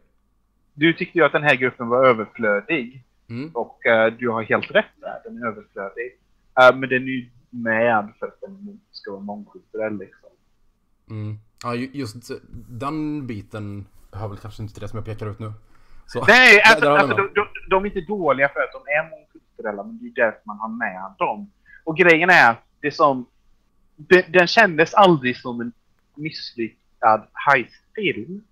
[0.74, 3.04] Du tyckte ju att den här gruppen var överflödig.
[3.28, 3.50] Mm.
[3.54, 6.18] Och uh, du har helt rätt där, den är överflödig.
[6.60, 10.30] Uh, men den är ju med för att den ska vara mångkulturell liksom.
[11.10, 11.38] Mm.
[11.62, 12.30] Ja, just
[12.68, 15.52] den biten hör väl kanske inte till det som jag pekar ut nu.
[16.06, 19.82] Så, Nej, alltså, alltså de, de, de, är inte dåliga för att de är mångkulturella,
[19.82, 21.50] men det är därför man har med dem.
[21.90, 23.26] Och grejen är, det som...
[23.96, 25.72] Den, den kändes aldrig som en
[26.14, 28.42] misslyckad heistfilm.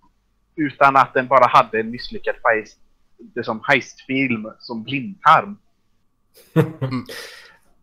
[0.55, 2.77] Utan att den bara hade en misslyckad heist,
[3.17, 5.57] det som heistfilm som blindtarm.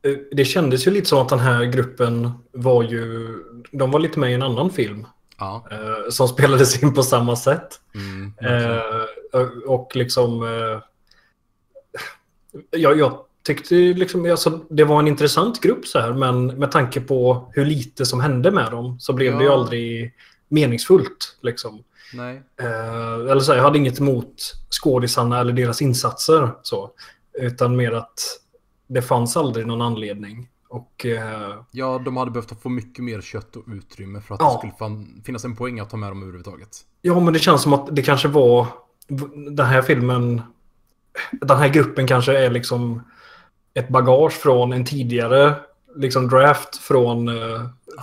[0.03, 3.35] eh, det kändes ju lite som att den här gruppen var ju...
[3.73, 5.07] De var lite med i en annan film.
[5.39, 5.67] Ja.
[5.71, 7.81] Eh, som spelades in på samma sätt.
[7.95, 8.81] Mm, verkligen.
[9.33, 10.43] Eh, och liksom...
[10.43, 10.83] Eh,
[12.71, 17.01] jag, jag tyckte liksom, alltså, det var en intressant grupp så här, men med tanke
[17.01, 19.55] på hur lite som hände med dem så blev det ju Ja.
[19.55, 20.15] aldrig
[20.49, 21.39] meningsfullt.
[21.43, 21.83] Liksom.
[22.15, 22.43] Nej.
[22.61, 24.35] Eh, eller så här, jag hade inget emot
[24.71, 26.51] skådisarna eller deras insatser.
[26.63, 26.91] Så,
[27.41, 28.21] utan mer att
[28.87, 30.49] det fanns aldrig någon anledning.
[30.69, 34.61] Och eh, Ja, de hade behövt få mycket mer kött och utrymme för att Ja.
[34.65, 36.69] det skulle finnas en poäng att ta med dem överhuvudtaget.
[37.03, 38.67] ja, men det känns som att det kanske var
[39.57, 40.43] den här filmen.
[41.33, 43.03] Den här gruppen kanske är liksom
[43.79, 45.55] ett bagage från en tidigare
[45.97, 47.61] liksom draft från, eh,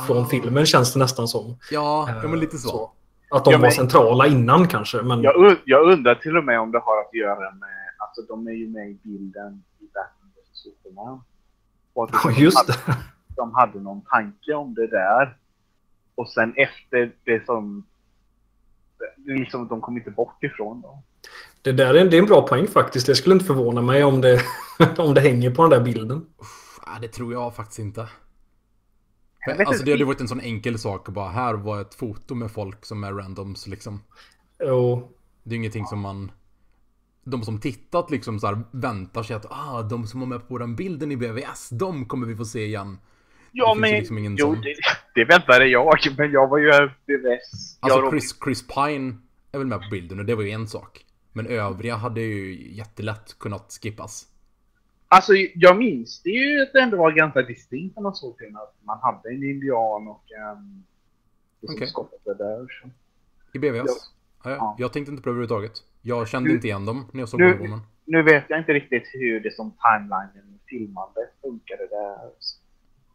[0.08, 0.26] från Ah.
[0.26, 1.56] filmen känns det nästan som.
[1.72, 2.92] Ja, Eh, men lite så.
[3.32, 5.02] Att de Ja, var men- centrala innan kanske.
[5.02, 8.48] Men Jag, jag undrar till och med om det har att göra med, alltså de
[8.48, 11.22] är ju med i bilden i Batman vs Superman.
[11.94, 12.98] Och att Ja, de just hade, det.
[13.36, 15.38] De hade någon tanke om det där.
[16.16, 17.86] Och sen efter det som,
[19.26, 20.98] liksom, de kom inte bort ifrån dem.
[21.64, 23.08] Det där är, det är en bra poäng faktiskt.
[23.08, 24.42] Det skulle inte förvåna mig om det,
[24.98, 26.18] om det hänger på den där bilden.
[26.18, 28.02] Uff, nej, det tror jag faktiskt inte.
[29.48, 29.86] Alltså inte.
[29.86, 33.04] det hade varit en sån enkel sak bara här var ett foto med folk som
[33.04, 34.04] är randoms liksom.
[34.60, 36.32] Och, Det är ingenting som man...
[37.26, 40.58] De som tittat liksom så här väntar sig att ah, de som var med på
[40.58, 42.98] den bilden i BVS, de kommer vi få se igen.
[43.52, 44.62] Ja, Det men liksom ingen jo, sån.
[44.62, 44.76] det,
[45.16, 46.72] det väntade jag, men jag var ju
[47.08, 47.78] BVS.
[47.80, 49.18] Alltså Chris, Chris Pine
[49.52, 51.06] är väl med på bilden och det var ju en sak.
[51.34, 54.28] Men övriga hade ju jättelätt kunnat skippas.
[55.08, 58.62] Alltså, jag minns det ju att det ändå var ganska distinkt när man såg filmen.
[58.62, 60.84] Att man hade en indian och en...
[61.62, 61.88] Det som Okej.
[61.88, 62.68] skottade där.
[62.82, 62.90] Så.
[63.54, 63.84] I BVS?
[63.86, 63.94] Ja.
[64.44, 64.50] Ja.
[64.50, 64.56] Ja.
[64.60, 65.74] Ja, jag tänkte inte på det överhuvudtaget.
[66.02, 67.80] Jag kände Nu- inte igen dem när jag såg nu- Wonder.
[68.06, 72.18] Nu vet jag inte riktigt hur det som timelinen filmande funkade där.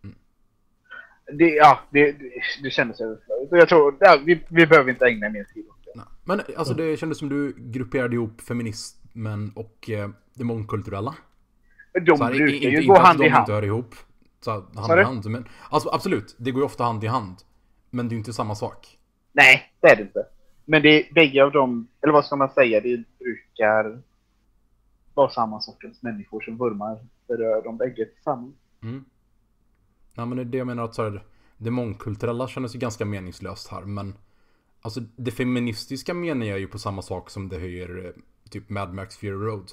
[0.04, 0.16] Mm.
[1.38, 2.30] Det, ja, det, det,
[2.62, 3.52] det kändes överflödigt.
[3.52, 5.77] Och jag tror, ja, vi, vi behöver inte ägna mer tid åt.
[5.98, 6.06] Nej.
[6.24, 11.14] Men alltså det kändes som du grupperade ihop feminismen och eh, det mångkulturella.
[12.06, 13.42] De Så här, brukar inte, ju inte gå hand i hand.
[13.42, 13.94] inte hör ihop.
[14.40, 15.26] Så här, hand i hand.
[15.26, 17.36] Men, alltså absolut, det går ju ofta hand i hand.
[17.90, 18.98] Men det är ju inte samma sak.
[19.32, 20.26] Nej, det är det inte.
[20.64, 24.02] Men det är bägge av dem, eller vad ska man säga, det brukar
[25.14, 28.54] vara samma sortens människor som vurmar för de bägge tillsammans.
[28.82, 29.04] Mm.
[30.14, 31.22] Ja, men det är det jag menar att så här,
[31.56, 33.80] det mångkulturella kändes ju ganska meningslöst här.
[33.80, 34.14] Men
[34.88, 38.12] alltså det feministiska menar jag ju på samma sak som det höjer eh,
[38.50, 39.70] typ Mad Max Fury Road.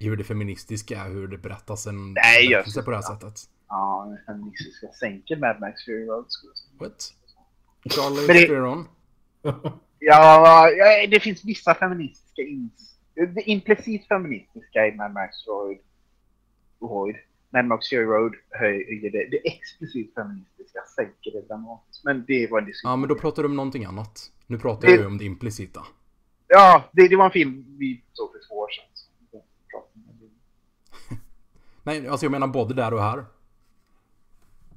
[0.00, 3.34] Hur det feministiska är, hur det berättas en Nej, berättelse på det här sättet.
[3.68, 6.26] Ja, den feministiska sänker Mad Max Fury Road.
[6.80, 7.14] What?
[7.94, 8.88] Charlie det- Theron?
[10.00, 12.98] Ja, ja, det finns vissa feministiska ins...
[13.14, 15.76] Det implicit feministiska i Mad Max Road.
[16.80, 17.14] Road.
[17.50, 19.28] Mad Max Fury Road höjer det.
[19.30, 20.14] Det explicit
[20.78, 22.04] feministiska sänker det dramatiskt.
[22.04, 22.90] Men det var diskussion.
[22.90, 24.30] Ja, men då pratar du om någonting annat.
[24.46, 25.86] Nu pratar Det- jag ju om det implicita.
[26.46, 28.84] Ja, det, det var en film vi såg för två år sedan.
[29.72, 30.14] jag
[31.10, 31.16] det.
[31.82, 33.24] Nej, alltså jag menar både där och här.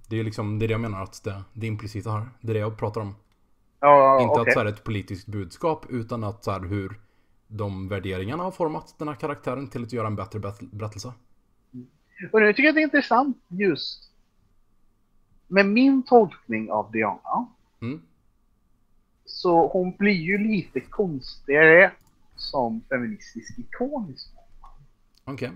[0.09, 2.29] Det är liksom, det är det jag menar att det, det implicita här.
[2.41, 3.15] Det är det jag pratar om.
[3.79, 4.49] Ja, Inte okej.
[4.49, 6.99] att så här, ett politiskt budskap utan att så här, hur
[7.47, 10.39] de värderingarna har format den här karaktären till att göra en bättre
[10.71, 11.13] berättelse.
[12.31, 14.10] Och nu tycker jag det är intressant just
[15.51, 17.47] med min tolkning av Diana.
[17.81, 18.01] Mm.
[19.25, 21.91] Så hon blir ju lite konstigare
[22.35, 24.13] som feministisk ikon.
[24.17, 24.29] så.
[25.23, 25.51] Okej.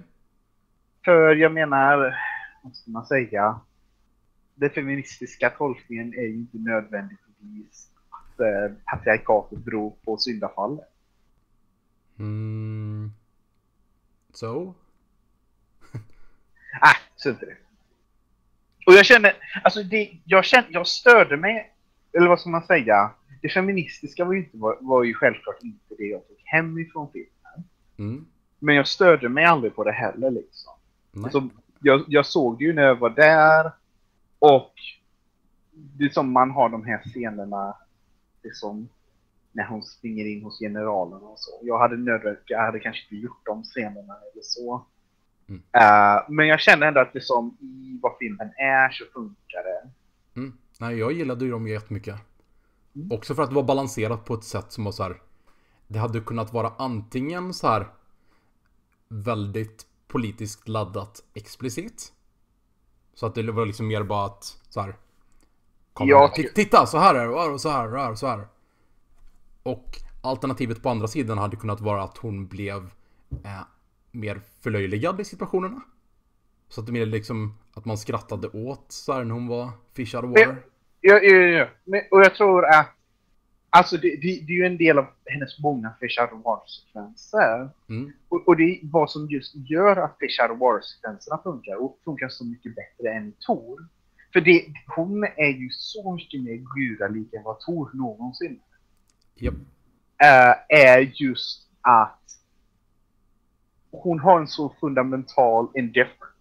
[1.05, 2.15] För jag menar,
[2.63, 3.59] vad ska man säga?
[4.55, 10.89] Den feministiska tolkningen är ju inte nödvändigtvis att eh, patriarkatet beror på syndafallet.
[12.19, 13.11] Mm.
[14.33, 14.73] So?
[16.81, 17.64] Äh, strunt i det.
[18.85, 21.71] Och jag känner, alltså det, jag känner, jag störde mig,
[22.17, 23.11] eller vad ska man säga?
[23.41, 27.11] Det feministiska var ju, inte, var, var ju självklart inte det jag tog hem ifrån
[27.13, 27.69] filmen.
[27.97, 28.25] Mm.
[28.59, 30.73] Men jag störde mig aldrig på det heller liksom.
[31.11, 31.23] Nej.
[31.23, 31.49] Alltså,
[31.81, 33.71] jag, jag såg det ju när jag var där.
[34.39, 34.73] Och
[35.71, 37.77] det är som man har de här scenerna.
[38.41, 38.89] Det är som
[39.51, 41.59] när hon springer in hos generalen och så.
[41.61, 44.85] Jag hade nödvändigt, jag hade kanske inte gjort de scenerna eller så.
[45.49, 45.61] Mm.
[45.71, 49.89] Eh, men jag känner ändå att det som i vad filmen är så funkar det.
[50.39, 50.57] Mm.
[50.79, 52.15] Nej, jag gillade ju dem jättemycket.
[52.95, 53.11] Mm.
[53.11, 55.21] Också för att det var balanserat på ett sätt som var så här.
[55.87, 57.87] Det hade kunnat vara antingen så här
[59.07, 62.13] väldigt politiskt laddat explicit.
[63.13, 64.95] Så att det var liksom mer bara att så här.
[65.93, 68.47] Kom Ja, här, titta, så här är det, och så här, och här, så här.
[69.63, 72.89] Och alternativet på andra sidan hade kunnat vara att hon blev
[73.43, 73.61] eh,
[74.15, 75.81] mer förlöjligad i situationerna.
[76.69, 80.15] Så att det mer liksom, Att man skrattade åt så här när hon var fish
[80.15, 80.57] out of water.
[81.01, 81.67] Ja, ja, ja.
[81.83, 82.95] Men, och jag tror att
[83.75, 87.69] Alltså det, det, det är ju en del av hennes många Fish Out of War-sekvenser.
[87.89, 88.11] Mm.
[88.29, 91.99] Och, och det är vad som just gör att Fish Out of War-sekvenserna funkar och
[92.05, 93.87] funkar så mycket bättre än Tor.
[94.33, 98.59] För det, hon är ju så mycket mer gudalik än vad Tor någonsin
[99.39, 100.55] är.
[100.69, 102.24] Är just att
[104.03, 106.33] hon har en så fundamental indifference.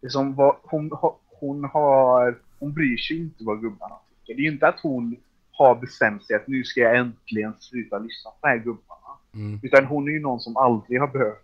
[0.00, 4.34] Det är som vad, hon, har- hon har, hon bryr sig inte vad gubbarna tycker.
[4.34, 5.16] Det är ju inte att hon
[5.52, 9.00] har bestämt sig att nu ska jag äntligen sluta lyssna på de här gubbarna.
[9.34, 9.60] Mm.
[9.62, 11.42] Utan hon är ju någon som aldrig har behövt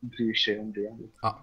[0.00, 0.96] bry sig om det.
[1.22, 1.38] Ja.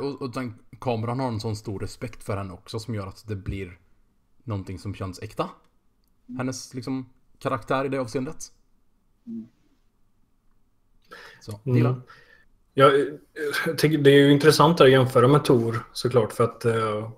[0.00, 3.28] Och, och den, kameran har en sån stor respekt för henne också som gör att
[3.28, 3.78] det blir
[4.44, 5.50] någonting som känns äkta.
[6.38, 7.06] Hennes liksom
[7.38, 8.36] karaktär i det avseendet.
[11.40, 12.02] Så, det gillar Mm.
[12.78, 13.04] Ja, eh,
[13.66, 17.10] jag tycker det är ju intressant att jämföra med Tor såklart för att eh,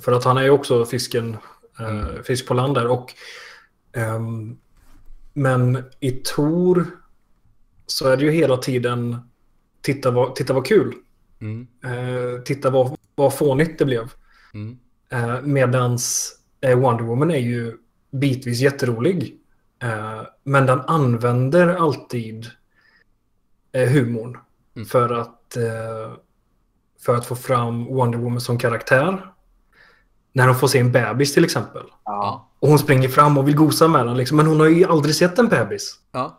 [0.00, 1.36] för att han är ju också fisken
[1.80, 3.14] eh, fisk på land där och
[3.92, 4.58] ehm,
[5.32, 6.86] men i Tor
[7.86, 9.16] så är det ju hela tiden
[9.82, 10.94] titta vad, titta vad kul.
[11.40, 11.66] Mm.
[12.44, 14.12] Titta vad, vad fånigt det blev.
[14.54, 14.78] Mm.
[15.52, 16.34] Medans
[16.76, 17.76] Wonder Woman är ju
[18.10, 19.38] bitvis jätterolig.
[19.82, 22.46] Eh, men den använder alltid
[23.72, 24.38] eh, humorn
[24.76, 24.86] Mm.
[24.86, 26.12] för, att, eh,
[27.00, 29.26] för att få fram Wonder Woman som karaktär.
[30.32, 31.82] När hon får se en bebis till exempel.
[32.04, 32.48] Ja.
[32.58, 34.16] Och hon springer fram och vill gosa med den.
[34.16, 35.94] Liksom, men hon har ju aldrig sett en bebis.
[36.12, 36.38] Ja.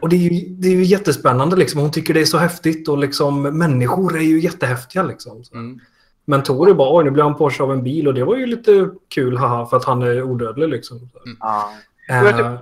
[0.00, 1.56] Och det är ju, det är ju jättespännande.
[1.56, 1.80] Liksom.
[1.80, 2.88] Hon tycker det är så häftigt.
[2.88, 5.02] Och liksom, människor är ju jättehäftiga.
[5.02, 5.44] Liksom.
[5.44, 5.54] Så.
[5.54, 5.80] Mm.
[6.24, 8.46] Men Tor är bara, nu blev han Porsche av en bil och det var ju
[8.46, 11.10] lite kul, haha, för att han är odödlig liksom.
[11.40, 11.72] Ja.
[12.08, 12.58] Eh,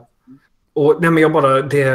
[0.78, 1.94] och nej men jag bara, det...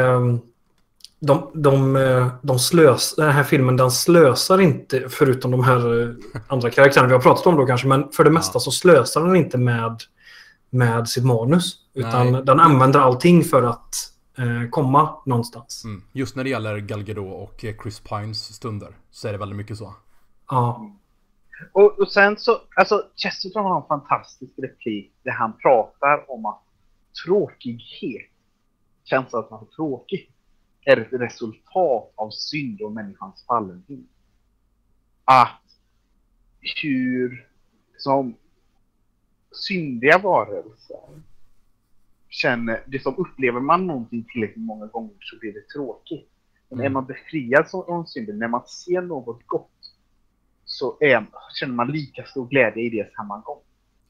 [1.20, 6.08] De, de, eh, de slös, den här filmen den slösar inte, förutom de här eh,
[6.48, 8.60] andra karaktärerna vi har pratat om då kanske, men för det mesta Ja.
[8.60, 10.00] så slösar den inte med,
[10.70, 11.76] med sitt manus.
[11.94, 12.42] Utan Nej.
[12.44, 13.94] den använder allting för att
[14.38, 15.84] eh, komma någonstans.
[15.84, 16.02] Mm.
[16.12, 19.56] Just när det gäller Gal Gadot och eh, Chris Pines stunder så är det väldigt
[19.56, 19.94] mycket så.
[20.50, 20.90] Ja.
[21.72, 26.62] Och, och sen så, alltså Chesterton har en fantastisk replik där han pratar om att
[27.24, 28.30] tråkighet,
[29.04, 30.30] känslan att man är tråkig,
[30.84, 34.06] är ett resultat av synd och människans fallenhet.
[35.24, 35.60] Att
[36.82, 37.48] hur
[37.98, 38.34] som
[39.52, 41.22] syndiga varelser
[42.28, 46.30] känner, det som upplever man någonting tillräckligt många gånger så blir det tråkigt.
[46.68, 46.86] Men Mm.
[46.86, 49.70] är man befriad från synden, när man ser något gott
[50.64, 53.60] så är, känner man lika stor glädje i det samma gång.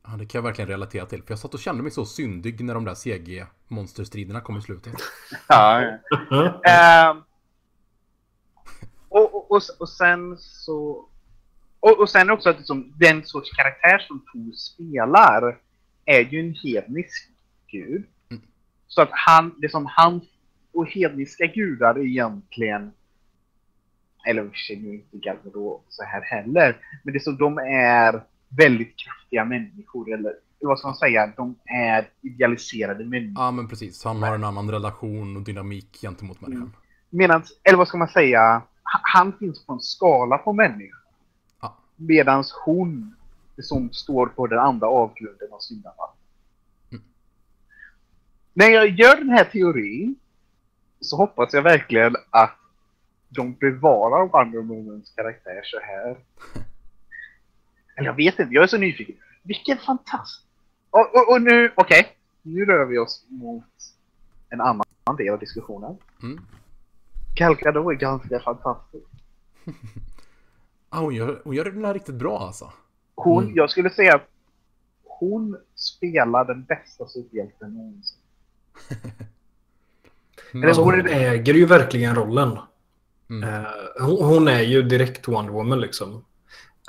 [0.07, 1.23] Ja, det kan jag verkligen relatera till.
[1.23, 4.95] För jag satt och kände mig så syndig när de där CG-monsterstriderna kom i slutet.
[5.49, 5.99] Ja,
[6.69, 7.23] Ehm,
[9.09, 11.09] och, och, och, och sen så...
[11.81, 15.59] Och, och sen också att liksom, den sorts karaktär som Tor spelar
[16.05, 17.31] är ju en hednisk
[17.71, 18.05] gud.
[18.31, 18.43] Mm.
[18.87, 20.21] Så att han, det som han
[20.73, 22.93] och hedniska gudar är egentligen
[24.27, 26.77] eller i och för sig nu inte Galvador så här heller.
[27.03, 28.23] Men det så de är
[28.57, 31.33] väldigt kraftiga människor eller vad ska man säga?
[31.37, 33.45] De är idealiserade människor.
[33.45, 34.05] Ja, men precis.
[34.05, 36.73] Han har en annan relation och dynamik gentemot människan.
[37.11, 38.41] Medan, eller vad ska man säga,
[38.93, 41.01] ha- han finns på en skala på människor.
[41.61, 41.77] Ja.
[41.97, 43.15] Medan hon,
[43.59, 45.95] som står på den andra avgrunden av syndarna.
[46.93, 47.05] Mm.
[48.53, 50.15] När jag gör den här teorin
[51.01, 52.57] så hoppas jag verkligen att
[53.29, 56.17] de bevarar Wonder Womans karaktär så här.
[57.97, 59.17] Eller jag vet inte, jag är så nyfiken.
[59.43, 60.43] Vilken fantastisk...
[60.91, 62.17] Och, och, och nu, okej.
[62.43, 63.65] Nu rör vi oss mot
[64.51, 64.85] en annan
[65.19, 65.97] del av diskussionen.
[66.23, 66.41] Mm.
[67.37, 69.05] Gal Gadot är ganska fantastisk.
[70.91, 72.73] Ja, hon, gör, hon gör den här riktigt bra alltså.
[73.15, 73.57] Hon, Mm.
[73.57, 74.29] Jag skulle säga att
[75.05, 78.19] hon spelar den bästa superhjälten någonsin.
[80.67, 82.59] Alltså, hon hon är- äger ju verkligen rollen.
[83.31, 83.49] Mm.
[83.49, 83.67] Eh,
[84.01, 86.25] hon, hon är ju direkt Wonder Woman liksom.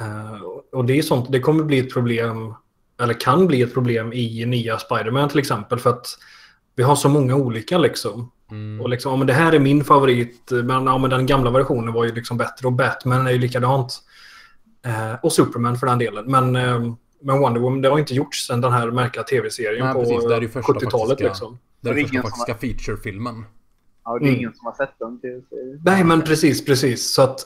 [0.02, 0.42] Eh,
[0.72, 2.54] och det är sånt, det kommer bli ett problem,
[3.02, 5.80] eller kan bli ett problem i nya Spider-Man till exempel.
[5.80, 6.08] För att
[6.76, 8.32] vi har så många olika liksom.
[8.52, 8.82] Mm.
[8.82, 11.94] Och liksom, ja, men det här är min favorit, men, ja, men den gamla versionen
[11.94, 14.00] var ju liksom bättre och Batman är ju likadant.
[14.86, 16.26] Eh, och Superman för den delen.
[16.32, 20.00] Men, eh, men Wonder Woman, det har inte gjorts sedan den här märkliga tv-serien på
[20.00, 20.26] precis.
[20.28, 21.08] Det är ju första 70-talet.
[21.10, 21.58] faktiska- Liksom.
[21.82, 23.46] Det är Det är den första ingen som faktiska feature-filmen.
[24.06, 24.40] Ja, det är Mm.
[24.40, 25.20] ingen som har sett den.
[25.86, 27.14] Nej, men precis, precis.
[27.14, 27.40] Så att,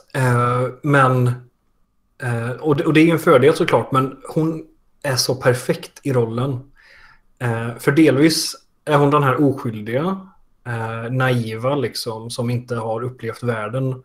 [0.84, 1.32] men,
[2.24, 4.66] eh, och, det, och det är ju en fördel såklart, men hon
[5.04, 6.72] är så perfekt i rollen.
[7.40, 8.56] Eh, för delvis
[8.86, 10.30] är hon den här oskyldiga,
[10.68, 14.04] eh, naiva liksom, som inte har upplevt världen.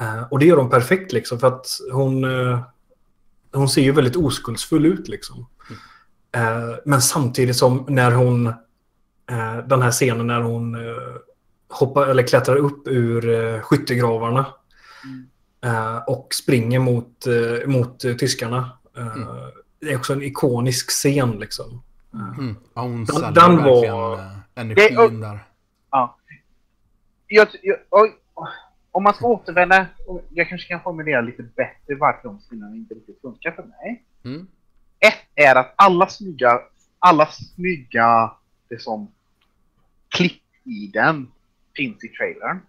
[0.00, 2.60] Eh, och det gör hon perfekt liksom för att hon, eh,
[3.52, 5.46] hon ser ju väldigt oskuldsfull ut liksom.
[6.32, 8.46] Eh, men samtidigt som när hon,
[9.30, 11.02] eh, den här scenen när hon eh,
[11.68, 14.46] hoppar eller klättrar upp ur eh, skyttegravarna
[15.04, 15.26] Mm
[16.06, 18.70] och springer mot, eh, mot eh, tyskarna.
[18.96, 19.28] Eh, Mm.
[19.80, 21.82] Det är också en ikonisk scen liksom.
[22.38, 22.56] Mm.
[22.74, 25.38] Ja, hon Den- den var- eh, energin där.
[27.30, 28.14] Jag, jag, oj,
[28.90, 32.94] om man ska återvända, och jag kanske kan formulera lite bättre varför de scenerna inte
[32.94, 34.04] riktigt funkar för mig.
[34.24, 34.46] Mm.
[35.00, 36.60] Ett är att alla snygga,
[36.98, 38.32] alla snygga,
[38.68, 39.08] det som
[40.08, 41.30] klipp i den
[41.76, 42.60] finns i trailern.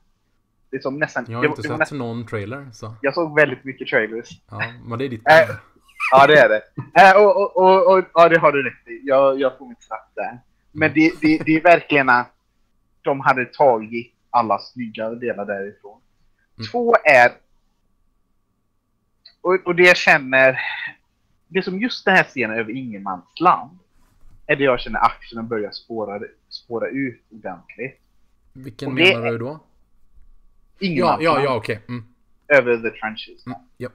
[0.72, 3.14] Det är som nästan, Jag har det- inte det sett nästan, någon trailer, så jag
[3.14, 4.30] såg väldigt mycket trailers.
[4.52, 5.56] ja, men det är ditt Äh,
[6.12, 6.62] Ja, det är det.
[7.02, 9.02] Äh, och, och, och, och, ja, det har du rätt i.
[9.04, 10.40] Jag, jag får mitt straff där.
[10.72, 12.32] Men det, det, det är verkligen att
[13.02, 16.02] de hade tagit alla snygga delar därifrån.
[16.58, 16.68] Mm.
[16.72, 17.32] Två är...
[19.42, 20.60] Och, och det jag känner...
[21.48, 23.80] Det som just den här scenen över ingenmansland
[24.48, 28.00] är det jag känner actionen börjar spåra, spåra ut ordentligt.
[28.54, 29.60] Vilken och det menar du då?
[30.80, 31.82] Ja, Ingenmansland ja, ja, okej.
[31.88, 32.04] Mm.
[32.48, 33.46] över the trenches.
[33.46, 33.60] Mm.
[33.78, 33.94] Japp.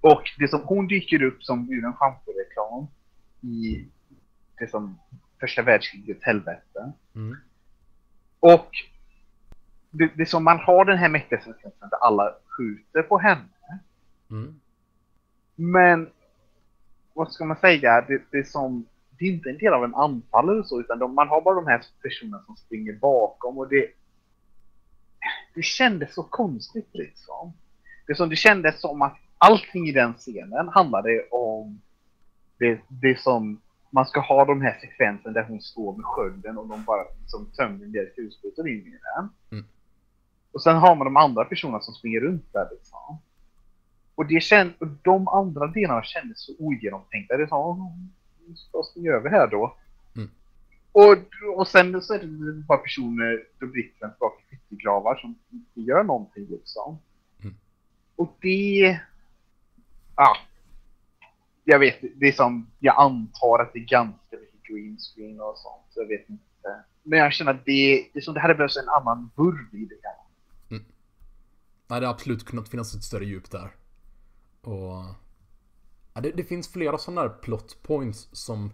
[0.00, 2.86] Och det som hon dyker upp som ur en schamporeklam
[3.40, 3.88] i
[4.58, 4.98] det som
[5.40, 6.92] första världskrigets helvete.
[7.14, 7.36] Mm.
[8.40, 8.70] Och
[9.90, 13.80] det, det som man har den här mäktiga sekvensen där alla skjuter på henne.
[14.30, 14.60] Mm.
[15.54, 16.10] Men
[17.14, 18.04] vad ska man säga?
[18.08, 18.86] Det, det är som
[19.18, 21.54] det är inte en del av en anfall eller så utan de, man har bara
[21.54, 23.86] de här personerna som springer bakom och det
[25.54, 27.52] det kändes så konstigt liksom.
[28.06, 31.80] Det som det kändes som att allting i den scenen handlade om
[32.58, 36.68] det, det som man ska ha de här sekvensen där hon står med skölden och
[36.68, 39.28] de bara som tömmer deras kulsprutor in i den.
[39.50, 39.64] Mm.
[40.52, 43.18] Och sen har man de andra personerna som springer runt där liksom.
[44.14, 47.36] Och, det känd, och de andra delarna kändes så ogenomtänkta.
[47.36, 47.76] Det sa
[48.56, 49.76] ska springa över här då.
[50.94, 51.08] Mm.
[51.08, 56.02] Och, och sen så är det par personer då Brittlen skakar skyttegravar som inte gör
[56.02, 56.98] någonting liksom.
[57.42, 57.54] Mm.
[58.16, 59.00] Och det...
[60.16, 60.36] Ja.
[61.64, 65.58] Jag vet, det är som, jag antar att det är ganska mycket green screen och
[65.58, 65.84] sånt.
[65.90, 66.84] så Jag vet inte.
[67.02, 69.84] Men jag känner att det, det är som det hade behövts en annan vurv i
[69.84, 70.22] det här.
[71.92, 73.70] Nej, det hade absolut kunnat finnas ett större djup där.
[74.60, 75.04] Och...
[76.14, 78.70] Ja, det, det finns flera sådana där plot points som...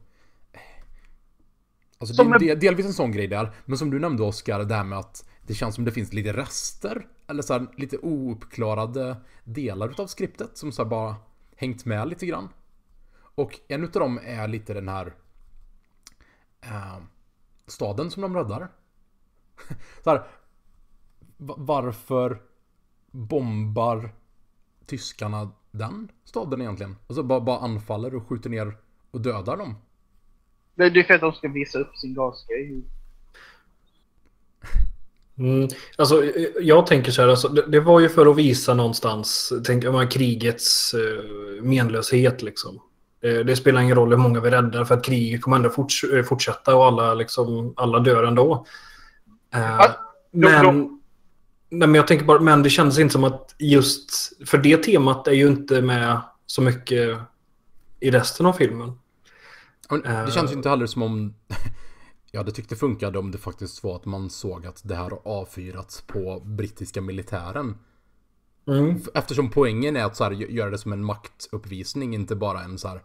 [1.99, 4.23] Alltså Som det är en- del, delvis en sån grej där, men som du nämnde
[4.23, 7.67] Oskar, det här med att det känns som det finns lite rester, eller så här,
[7.77, 11.17] lite ouppklarade delar utav skriptet som så bara
[11.57, 12.49] hängt med lite grann.
[13.35, 15.15] Och en utav dem är lite den här
[16.61, 16.97] eh,
[17.67, 18.69] staden som de räddar.
[20.05, 20.27] så här,
[21.37, 22.43] va- varför
[23.11, 24.15] bombar
[24.87, 26.97] tyskarna den staden egentligen?
[27.07, 28.77] Alltså bara, bara anfaller och skjuter ner
[29.11, 29.75] och dödar dem.
[30.79, 32.83] Det det är för att de ska visa upp sin gasgrej.
[35.39, 35.69] Mm,
[35.99, 36.25] alltså,
[36.61, 40.11] jag tänker så här, alltså, det, det var ju för att visa någonstans tänk, menar,
[40.11, 42.43] krigets eh, menlöshet.
[42.43, 42.81] Liksom.
[43.23, 46.05] Eh, det spelar ingen roll hur många vi räddar för att kriget kommer ändå forts
[46.05, 48.67] eh, fortsätta och alla, liksom, alla dör ändå.
[49.55, 49.85] Eh, då-
[50.31, 50.73] men, då-
[51.71, 54.11] nej, men jag tänker bara, men det kändes inte som att just,
[54.49, 57.19] för det temat är ju inte med så mycket
[58.01, 58.93] i resten av filmen.
[59.91, 60.27] Men Det Eh.
[60.31, 61.35] känns ju inte heller som om...
[62.31, 65.11] Jag hade tyckt det funkade om det faktiskt var att man såg att det här
[65.11, 67.79] har avfyrats på brittiska militären.
[68.67, 69.01] Mm.
[69.15, 72.79] Eftersom poängen är att så här, gö- göra det som en maktuppvisning, inte bara en
[72.79, 73.03] så här...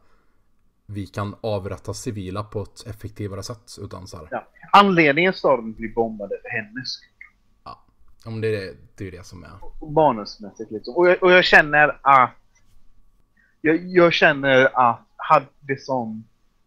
[0.86, 4.28] Vi kan avrätta civila på ett effektivare sätt, utan så här...
[4.32, 4.48] Ja.
[4.72, 7.00] Anledningen staden blir bombade för hennes.
[7.64, 7.84] Ja,
[8.32, 9.50] men det, är- det är ju det som är...
[9.94, 10.96] manusmässigt liksom.
[10.96, 12.32] Och jag, och jag känner att
[13.62, 16.24] jag, jag känner att hade det som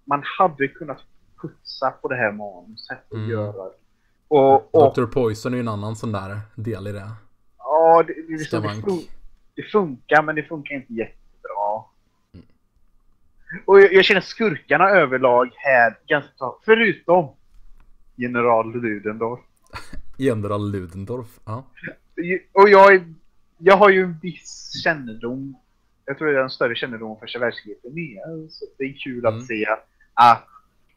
[0.06, 0.98] man hade kunnat
[1.42, 3.30] putsa på det här manuset och Mm.
[3.30, 3.70] göra
[4.28, 5.06] och, och Dr.
[5.06, 7.10] Poison är ju en annan sån där del i det.
[7.58, 9.00] ja, det, det, det, det, fun,
[9.54, 11.84] det funkar men det funkar inte jättebra.
[13.64, 17.28] Och jag, jag känner skurkarna överlag här ganska förutom
[18.16, 19.40] General Ludendorff.
[20.18, 21.64] General Ludendorff, ja.
[22.52, 23.14] Och jag,
[23.58, 25.56] jag har ju en viss kännedom.
[26.04, 28.48] Jag tror jag har en större kännedom om första världskriget än.
[28.50, 29.38] Så det är kul Mm.
[29.38, 29.88] att se att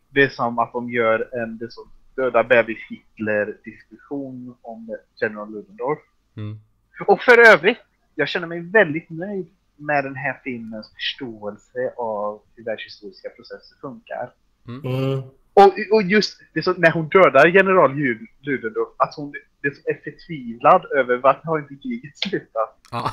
[0.10, 6.00] det är som att de gör en det som döda bebis Hitler-diskussion om General Ludendorff.
[6.38, 6.60] Mm.
[7.08, 7.78] Och för övrigt,
[8.16, 14.32] jag känner mig väldigt nöjd med den här filmens förståelse av hur världshistoriska processer funkar.
[14.68, 15.22] Mm.
[15.54, 17.96] Och, och just det så, när hon dödar general
[18.42, 22.80] Ludendorff, att hon det som är förtvivlad över varför har inte kriget slutat?
[22.92, 23.12] Ja.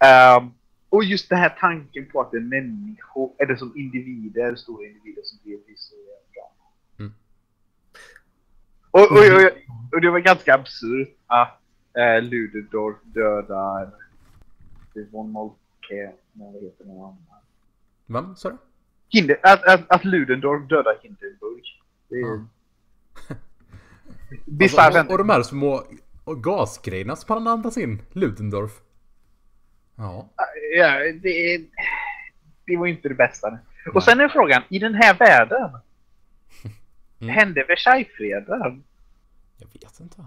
[0.00, 0.50] Ehm,
[0.88, 5.22] och just den här tanken på att det är människor, eller som individer, stora individer
[5.24, 5.94] som blir så
[6.34, 6.52] bra.
[6.98, 7.12] Mm.
[8.90, 11.60] Och, och, och, och det var ganska absurt att
[11.96, 13.90] eh, Ludendorff dödar
[15.10, 17.34] von Moltke, vad heter den andra?
[18.06, 18.56] Vem sa du?
[19.08, 21.64] Hinder, att, att, att Ludendorff dödar Hindenburg.
[22.08, 22.44] Det är...
[24.46, 25.12] Bisarrt Alltså, ändå.
[25.12, 25.82] och de här små
[26.36, 28.02] gasgrejerna som han andas in.
[28.12, 28.80] Ludendorff.
[29.98, 30.28] Ja.
[30.76, 31.60] Ja, det,
[32.66, 33.58] det var inte det bästa.
[33.94, 35.70] Och sen är frågan, i den här världen,
[37.20, 37.34] Mm.
[37.34, 38.84] hände Versaillesfreden?
[39.58, 40.24] Jag vet inte.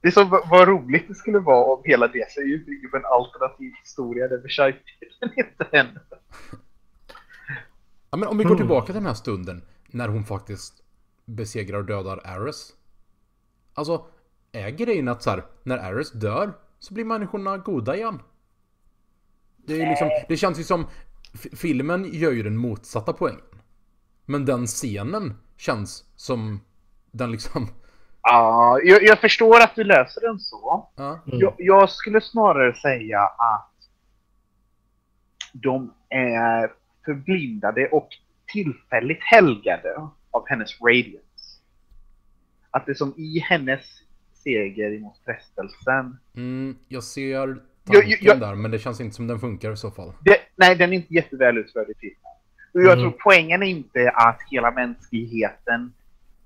[0.00, 3.72] Det är så vad roligt det skulle vara om hela ut bygger på en alternativ
[3.82, 6.00] historia där Versaillesfreden inte hände.
[8.10, 8.58] Ja, men om vi går Mm.
[8.58, 10.74] tillbaka till den här stunden när hon faktiskt
[11.24, 12.72] besegrar och dödar Ares.
[13.74, 14.06] Alltså,
[14.52, 18.18] är grejen att så här, när Ares dör så blir människorna goda igen?
[19.66, 20.86] Det, är liksom, det känns ju som...
[21.52, 23.40] Filmen gör ju den motsatta poängen.
[24.26, 26.60] Men den scenen känns som
[27.10, 27.68] den liksom...
[28.26, 30.88] Ja, jag, jag förstår att du löser den så.
[30.98, 31.18] Mm.
[31.24, 33.74] Jag, jag skulle snarare säga att
[35.52, 36.72] de är
[37.04, 38.08] förblindade och
[38.52, 41.60] tillfälligt helgade av hennes radiance.
[42.70, 43.80] Att det som i hennes
[44.34, 46.18] seger mot frestelsen.
[46.36, 47.62] Mm, jag ser
[47.92, 50.12] tanken jag- där, men det känns inte som den funkar i så fall.
[50.20, 52.18] Det, nej, den är inte jätteväl utförd i filmen.
[52.74, 52.98] Och jag Mm.
[52.98, 55.92] tror poängen är inte att hela mänskligheten,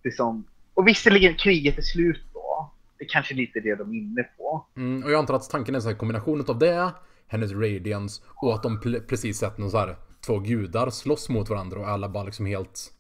[0.05, 2.70] liksom, och visserligen kriget är slut då.
[2.99, 4.66] Det är kanske lite det de är inne på.
[4.76, 6.91] Mm, och jag antar att tanken är så här kombinationen av det,
[7.26, 11.78] hennes radiance och att de precis sett någon så här två gudar slåss mot varandra
[11.80, 12.93] och alla bara liksom helt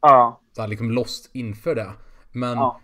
[0.00, 0.40] Ja.
[0.52, 1.90] så här liksom lost inför det.
[2.32, 2.80] Men Ja.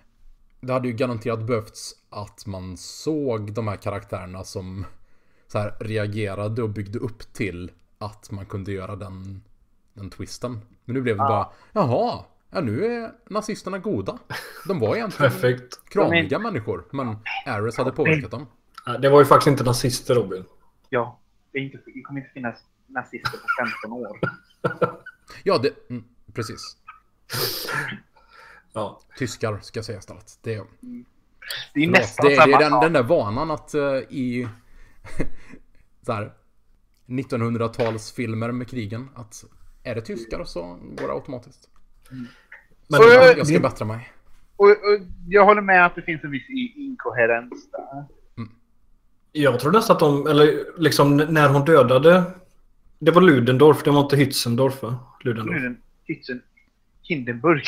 [0.60, 4.86] det hade ju garanterat behövts att man såg de här karaktärerna som
[5.46, 9.42] så här reagerade och byggde upp till att man kunde göra den,
[9.92, 10.60] den twisten.
[10.84, 14.18] Men nu blev det bara, jaha, ja nu är nazisterna goda.
[14.68, 15.88] De var egentligen Perfekt.
[15.88, 18.46] kramiga människor, men Ares hade påverkat dem.
[18.86, 20.44] Ja, Det var ju faktiskt inte nazister Robin.
[20.88, 21.20] Ja.
[21.52, 23.46] Det, är inte, det kommer inte finnas nazister på
[23.82, 24.18] 15 år.
[25.42, 26.76] Ja, det, mm, precis.
[28.72, 29.00] Ja.
[29.18, 30.38] Tyskar ska jag säga istället.
[30.42, 30.62] Det,
[31.74, 34.48] Det är förlåt, nästan det, det samma är den, den där vanan att eh, i
[36.06, 36.32] så här
[37.06, 39.44] 1900-talsfilmer med krigen att
[39.82, 41.68] är det tyskar så går det automatiskt.
[42.88, 44.10] Men Och- Jag, jag ska det- bättra mig.
[44.56, 44.76] Och, och
[45.28, 48.04] jag håller med att det finns en viss i- inkoherens där.
[49.32, 52.22] jag tror nästan att de, eller liksom när hon dödade,
[52.98, 54.98] det var Ludendorff, det var inte Hützendorf va?
[55.20, 55.62] Ludendorff.
[55.62, 56.42] den Hitzen
[57.02, 57.62] Hindenburg.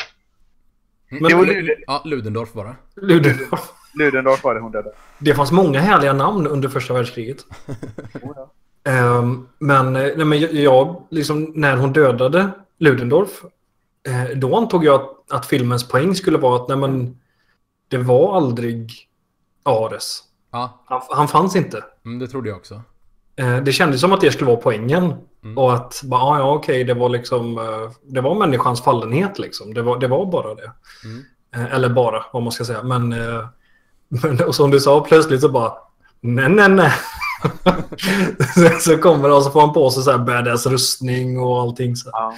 [1.11, 1.21] Mm.
[1.23, 2.75] Men- Det var Luden- Ja, Ludendorff var det.
[3.01, 3.71] Ludendorff.
[3.93, 4.95] Ludendorff var det hon dödade.
[5.19, 7.45] Det fanns många härliga namn under första världskriget.
[8.21, 8.51] Oh, ja.
[8.91, 13.43] Ehm, men, eh, nej, men jag- jag, liksom, när hon dödade Ludendorff,
[14.07, 17.17] eh, då antog jag att, att filmens poäng skulle vara att nej, men,
[17.87, 18.91] det var aldrig
[19.63, 20.23] Ares.
[20.51, 21.83] Ja, Han, han fanns inte.
[22.05, 22.81] mm, det trodde jag också.
[23.35, 25.13] Eh, det kändes som att det skulle vara poängen.
[25.43, 25.57] Mm.
[25.57, 29.73] Och att, bara, ah, ja okej, det var liksom, eh, det var människans fallenhet liksom.
[29.73, 30.71] Det var, det var bara det.
[31.05, 31.25] Mm.
[31.55, 32.83] Eh, eller bara, vad man ska säga.
[32.83, 33.47] Men, eh,
[34.07, 35.73] men och som du sa, plötsligt så bara,
[36.21, 36.91] nej, nej, nej.
[38.55, 41.59] så, så kommer det och så får han på sig så här badass rustning och
[41.61, 41.95] allting.
[41.95, 42.33] Så, Ja.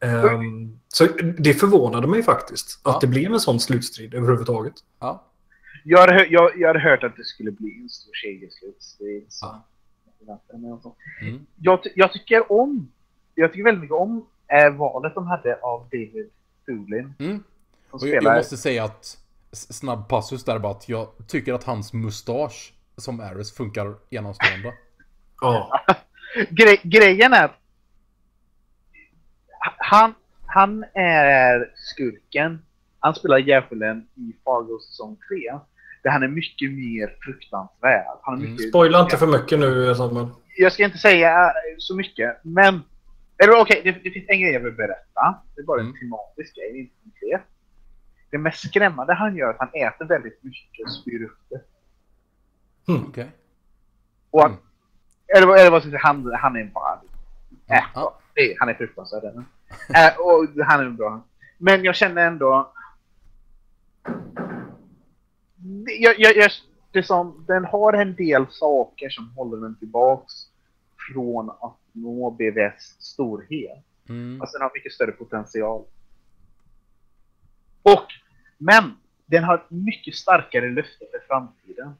[0.00, 1.06] Ehm, så
[1.38, 2.80] det förvånade mig faktiskt.
[2.84, 2.90] Ja.
[2.94, 4.74] Att det blev en sån slutstrid överhuvudtaget.
[5.00, 5.24] Ja,
[5.84, 9.26] Jag, hade, jag, jag hade hört att det skulle bli en stor kedjeslutstrid.
[9.28, 9.66] så Ja.
[10.52, 10.96] Något sånt.
[11.22, 11.46] mm.
[11.56, 12.92] Jag, jag tycker om,
[13.34, 16.30] jag tycker väldigt mycket om eh, valet de hade av David
[16.66, 17.14] Thulin.
[17.18, 17.42] Mm.
[17.90, 18.36] Och jag, jag spelar...
[18.36, 19.18] måste säga att
[19.52, 24.74] snabb passus där bara att jag tycker att hans mustasch som Ares funkar enastående.
[25.40, 25.80] Ja.
[26.50, 27.50] Gre grejen är
[29.90, 30.14] han,
[30.46, 32.62] han är skurken.
[32.98, 35.58] Han spelar djävulen i Fargo säsong 3.
[36.06, 38.06] Där han är mycket mer fruktansvärd.
[38.22, 38.52] Han är Mm.
[38.52, 40.28] mycket, Spoila inte för mycket nu Samuel.
[40.56, 42.82] Jag ska inte säga eh, så mycket, men...
[43.38, 45.34] Eller okej, det, det finns en grej jag vill berätta.
[45.54, 45.98] Det är bara en Mm.
[46.00, 47.42] tematisk grej, inte konkret.
[48.30, 51.60] Det mest skrämmande han gör är att han äter väldigt mycket och spyr upp det.
[53.08, 53.30] Okej.
[54.30, 54.62] Och han, Mm.
[55.36, 57.00] eller, eller vad ska jag säga, han, han är bara...
[57.70, 58.18] Äh, Ja.
[58.34, 59.24] det, är- han är fruktansvärd.
[59.24, 61.24] Äh, och han är bra.
[61.58, 62.72] Men jag känner ändå...
[66.00, 66.50] Jag, jag, jag,
[66.92, 70.32] det som, den har en del saker som håller den tillbaks
[71.12, 73.84] från att nå BVS storhet.
[74.08, 74.40] Mm.
[74.40, 75.84] Alltså den har mycket större potential.
[77.82, 78.06] Och,
[78.58, 78.96] men,
[79.26, 81.94] den har mycket starkare löfte för framtiden.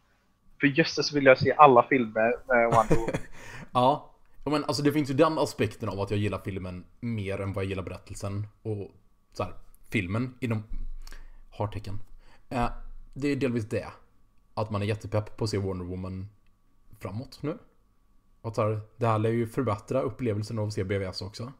[0.60, 3.20] För jösses vill jag se alla filmer med Wonder Woman.
[3.72, 7.40] Ja, Ja, men alltså det finns ju den aspekten av att jag gillar filmen mer
[7.40, 8.46] än vad jag gillar berättelsen.
[8.62, 8.90] Och
[9.32, 9.52] så här,
[9.90, 10.62] filmen inom
[11.58, 11.98] hartecken.
[12.48, 12.68] Eh,
[13.16, 13.86] det är delvis det.
[14.54, 16.28] Att man är jättepepp på att se Wonder Woman
[16.98, 17.58] framåt nu.
[18.40, 21.52] Och så här, det här lär ju förbättra upplevelsen av att se BVS också.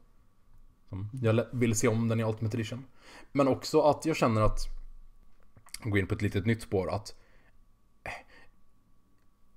[1.22, 2.84] Jag vill se om den i Ultimate Edition.
[3.32, 4.58] Men också att jag känner att,
[5.82, 7.14] gå in på ett litet nytt spår, att
[8.04, 8.12] eh,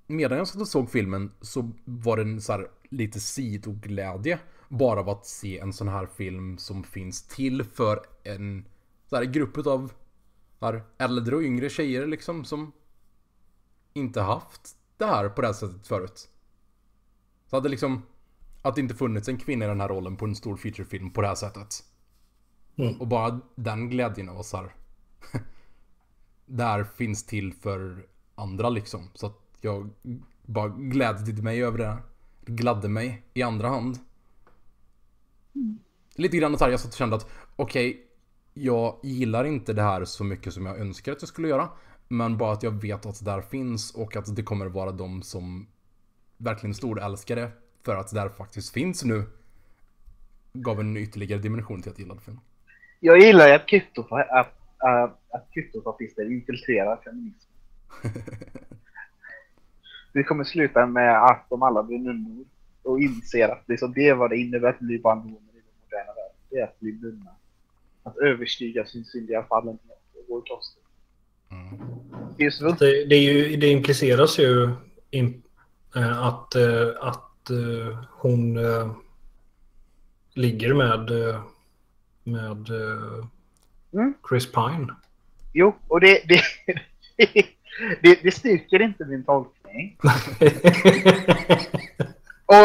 [0.07, 4.39] medan jag satt och såg filmen så var det så här lite sidoglädje
[4.69, 8.65] bara av att se en sån här film som finns till för en
[9.09, 9.91] så här, grupp av
[10.65, 12.71] här, äldre och yngre tjejer liksom som
[13.93, 16.29] inte haft det här på det här sättet förut.
[17.47, 18.01] Så hade liksom
[18.61, 21.21] att det inte funnits en kvinna i den här rollen på en stor featurefilm på
[21.21, 21.83] det här sättet.
[22.75, 23.01] Mm.
[23.01, 24.75] Och bara den glädjen av så här.
[26.45, 29.09] där finns till för andra liksom.
[29.13, 29.89] Så att jag
[30.45, 31.97] bara glädde mig över det.
[32.45, 33.99] Det gladde mig i andra hand.
[35.55, 35.79] Mm.
[36.15, 38.03] Lite grann så här, jag satt och kände att okej, okay,
[38.59, 41.69] jag gillar inte det här så mycket som jag önskar att jag skulle göra.
[42.07, 45.21] Men bara att jag vet att det där finns och att det kommer vara de
[45.21, 45.67] som
[46.37, 47.51] verkligen storälskar det.
[47.85, 49.23] För att det där faktiskt finns nu.
[50.53, 52.43] Gav en ytterligare dimension till att gilla filmen.
[52.99, 54.29] Jag gillar ju att krypto, att,
[54.77, 57.51] att, att kryptopartister infiltrerar feminism.
[60.13, 62.45] det kommer sluta med att de alla blir nunnor
[62.83, 66.13] och inser att liksom det är vad det innebär att bli barndomar i den moderna
[66.13, 66.35] världen.
[66.49, 67.31] Det är att bli nunna.
[68.09, 69.81] Att överstiga sin syndiga fallenhet
[70.29, 70.81] och i kloster.
[71.51, 71.79] Mm.
[72.79, 74.69] Det, det, är ju, det impliceras ju
[75.09, 75.43] in,
[75.95, 78.59] äh, att, äh, att äh, hon
[80.33, 81.09] ligger med,
[82.23, 82.69] med
[83.93, 84.13] mm.
[84.29, 84.95] Chris Pine.
[85.53, 86.41] Jo, och det, det,
[88.01, 89.97] det, det styrker inte min tolkning
[92.45, 92.55] och,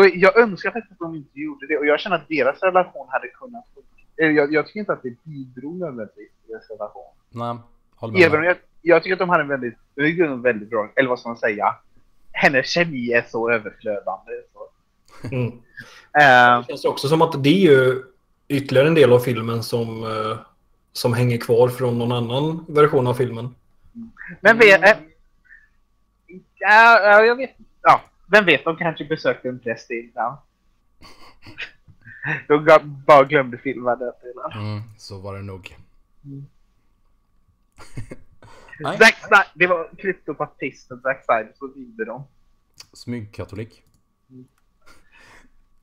[0.00, 1.78] och jag önskar faktiskt att de inte gjorde det.
[1.78, 3.64] Och jag känner att deras relation hade kunnat...
[4.16, 7.02] Jag, jag tycker inte att det bidrog nödvändigtvis till deras relation.
[7.30, 7.56] Nej,
[7.96, 8.22] håll med.
[8.22, 9.78] Även om jag, jag tycker att de hade en väldigt,
[10.42, 11.74] väldigt bra, eller vad ska man säga?
[12.32, 14.32] Hennes kemi är så överflödande.
[14.52, 14.68] Så.
[15.34, 15.46] Mm.
[15.46, 15.52] Uh,
[16.60, 18.02] det känns också som att det är ju
[18.48, 20.38] ytterligare en del av filmen som, uh,
[20.92, 23.54] som hänger kvar från någon annan version av filmen.
[24.40, 25.04] Men vet, mm.
[26.58, 27.56] Ja, jag vet
[27.86, 30.36] Ja, vem vet, de kanske besökte en präst innan.
[32.48, 34.12] De bara glömde filma det.
[34.54, 35.76] Mm, så var det nog.
[36.24, 36.46] Mm.
[38.98, 42.24] Zack Snyder, det var kryptopatisten Zack Snyder så ringde de.
[42.92, 43.82] Smygkatolik.
[44.30, 44.44] Mm.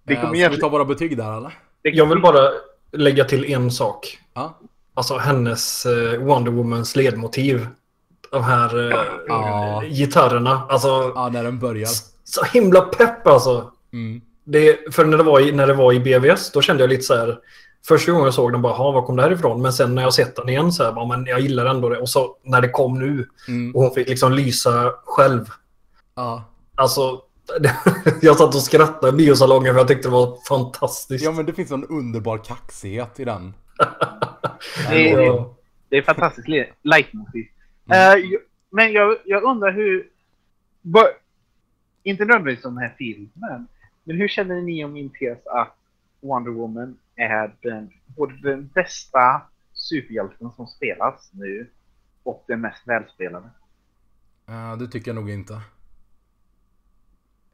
[0.04, 1.60] Det kommer äh, ska vi ta våra betyg där eller?
[1.82, 2.50] Jag vill bara
[2.92, 4.20] lägga till en sak.
[4.34, 4.60] Ja.
[4.94, 7.68] Alltså hennes uh, Wonder Womans ledmotiv
[8.32, 9.84] de här eh, ja.
[9.86, 10.66] gitarrerna.
[10.70, 11.90] Alltså, ja, när den börjar.
[12.24, 13.72] Så himla pepp alltså.
[13.94, 14.22] Mm.
[14.44, 17.04] Det, för när det, var i, när det var i BVS, då kände jag lite
[17.04, 17.40] så här...
[17.88, 19.62] Första gången jag såg den bara, var kom det här ifrån?
[19.62, 21.98] Men sen när jag sett den igen så här, bara, men jag gillar ändå det.
[21.98, 23.76] Och så när det kom nu mm.
[23.76, 25.46] och hon fick liksom lysa själv.
[26.16, 26.44] Ja.
[26.76, 27.22] Alltså,
[28.22, 31.26] jag satt och skrattade i biosalongen för jag tyckte det var fantastiskt.
[31.26, 33.54] Ja, men det finns en underbar kaxighet i den.
[34.90, 35.46] det, är,
[35.90, 36.48] det är fantastiskt
[36.84, 37.46] leitmotiv.
[37.90, 38.24] Mm.
[38.24, 38.40] Uh,
[38.70, 40.08] men jag, jag undrar hur...
[40.82, 41.04] But,
[42.04, 43.68] inte nödvändigtvis om den här filmen,
[44.04, 45.78] men hur känner ni om min tes att
[46.22, 49.42] Wonder Woman är den, både den bästa
[49.74, 51.70] superhjälten som spelas nu
[52.24, 53.50] och den mest välspelade?
[54.50, 55.62] Uh, det tycker jag nog inte.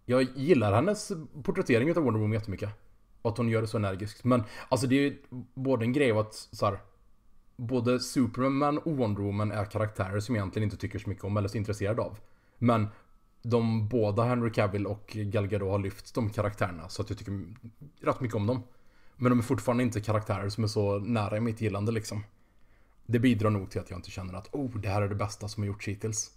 [0.05, 1.11] Jag gillar hennes
[1.43, 2.69] porträttering av Wonder Woman jättemycket.
[3.21, 4.23] Och att hon gör det så energiskt.
[4.23, 5.17] Men alltså det är ju
[5.53, 6.79] både en grej av att så här,
[7.55, 11.37] både Superman och Wonder Woman är karaktärer som jag egentligen inte tycker så mycket om
[11.37, 12.17] eller så intresserad av.
[12.57, 12.87] Men
[13.41, 17.55] de båda, Henry Cavill och Gal Gadot, har lyft de karaktärerna så att jag tycker
[18.01, 18.63] rätt mycket om dem.
[19.15, 22.23] Men de är fortfarande inte karaktärer som är så nära i mitt gillande liksom.
[23.05, 25.47] Det bidrar nog till att jag inte känner att oh, det här är det bästa
[25.47, 26.31] som har gjorts hittills.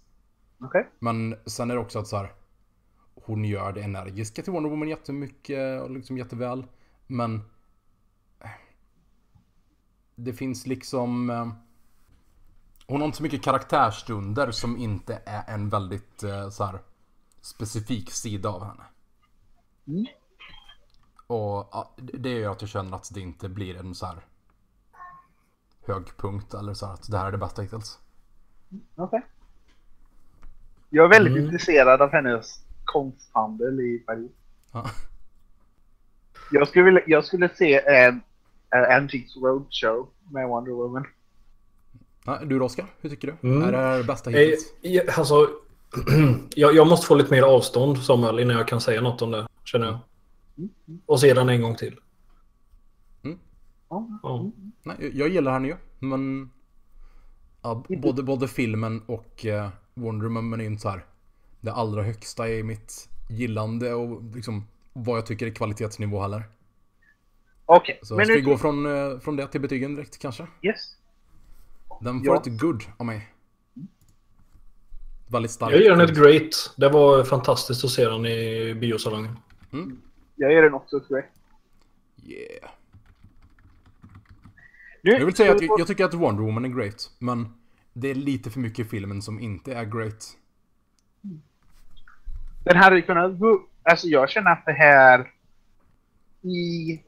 [0.59, 0.83] Okay.
[0.99, 2.31] Men sen är det också att så här,
[3.15, 6.65] hon gör det energiska till Wonder Woman jättemycket och liksom jätteväl.
[7.07, 7.41] Men
[10.15, 11.29] det finns liksom...
[11.29, 11.47] Eh,
[12.87, 16.79] hon har inte så mycket karaktärstunder som inte är en väldigt eh, så här,
[17.43, 18.83] specifik sida av henne.
[19.87, 20.05] Mm.
[21.27, 24.25] Och det gör att jag känner att det inte blir en så här
[25.85, 27.99] högpunkt eller så här att det här är det bästa hittills.
[28.95, 29.03] Okej.
[29.05, 29.21] Okay.
[30.89, 31.45] Jag är väldigt mm.
[31.45, 34.31] intresserad av hennes konsthandel i Paris.
[34.71, 34.85] Ja.
[36.51, 38.15] Jag skulle, vilja, jag skulle se en
[38.75, 41.05] uh, Antiques Roadshow med Wonder Woman.
[42.25, 42.85] Ja, du då, Oskar?
[43.01, 43.49] Hur tycker du?
[43.49, 43.63] Mm.
[43.63, 45.17] Är det här bästa Eh, hittills?
[45.17, 45.49] Alltså,
[46.55, 49.47] jag, jag måste få lite mer avstånd Samuel innan jag kan säga något om det,
[49.63, 49.99] känner jag.
[51.05, 51.99] Och se den en gång till.
[53.89, 54.07] Ja.
[54.23, 54.51] Ja.
[54.83, 56.49] Nej, jag- gillar den ju, men...
[57.61, 61.05] Ja, b- både, både filmen och uh, Wonder Woman är ju inte så här
[61.61, 66.43] det allra högsta i mitt gillande och liksom vad jag tycker är kvalitetsnivå heller.
[67.65, 68.45] Okej, Så men ska vi nu...
[68.47, 70.47] gå från, eh, från det till betygen direkt kanske?
[70.61, 70.77] Yes.
[72.01, 72.41] Den får Ja.
[72.41, 73.32] ett good av mig.
[75.33, 75.73] Väldigt starkt.
[75.73, 76.73] Jag ger den ett great.
[76.77, 79.37] Det var fantastiskt att se den i biosalongen.
[80.35, 81.25] Jag ger den också ett great.
[82.25, 82.69] Yeah.
[85.01, 87.53] Nu, Jag vill säga att jag, jag tycker att Wonder Woman är great, men
[87.93, 90.37] det är lite för mycket i filmen som inte är great.
[92.63, 93.61] Den hade kunnat gå...
[93.83, 95.31] Alltså jag känner att det här...
[96.41, 97.01] I...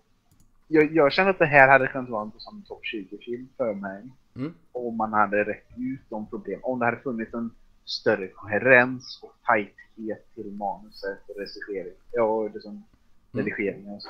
[0.68, 4.04] Jag, jag känner att det här hade kunnat vara en sån topp 20-film för mig.
[4.36, 4.54] Mm.
[4.72, 6.60] Om man hade rätt ut de problem.
[6.64, 7.52] Om det hade funnits en
[7.86, 11.94] större koherens och tajthet till manuset och regissering.
[12.12, 12.84] Ja, och liksom
[13.32, 14.10] redigeringen och så.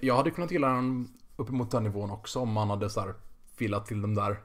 [0.00, 3.14] Jag hade kunnat gilla den uppemot den nivån också om man hade så här
[3.56, 4.36] filat till de där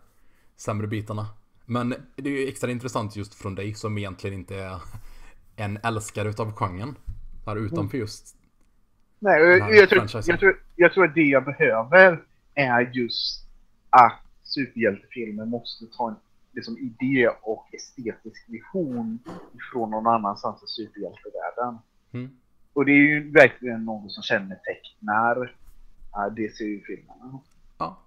[0.56, 1.28] sämre bitarna.
[1.66, 4.82] Men det är ju extra intressant just från dig som egentligen inte är
[5.56, 6.96] en älskare utav genren.
[7.46, 8.36] Här utanför just.
[9.20, 12.24] Nej, jag, tror, jag, tror, jag tror att det jag behöver
[12.54, 13.48] är just
[13.90, 16.16] att superhjältefilmer måste ta en
[16.58, 19.20] liksom, idé och estetisk vision
[19.72, 21.78] från någon annanstans i superhjältevärlden.
[22.14, 22.30] Mm.
[22.74, 25.44] Och det är ju verkligen något som kännetecknar
[26.18, 27.40] uh, DCU-filmerna.
[27.78, 28.00] Ja.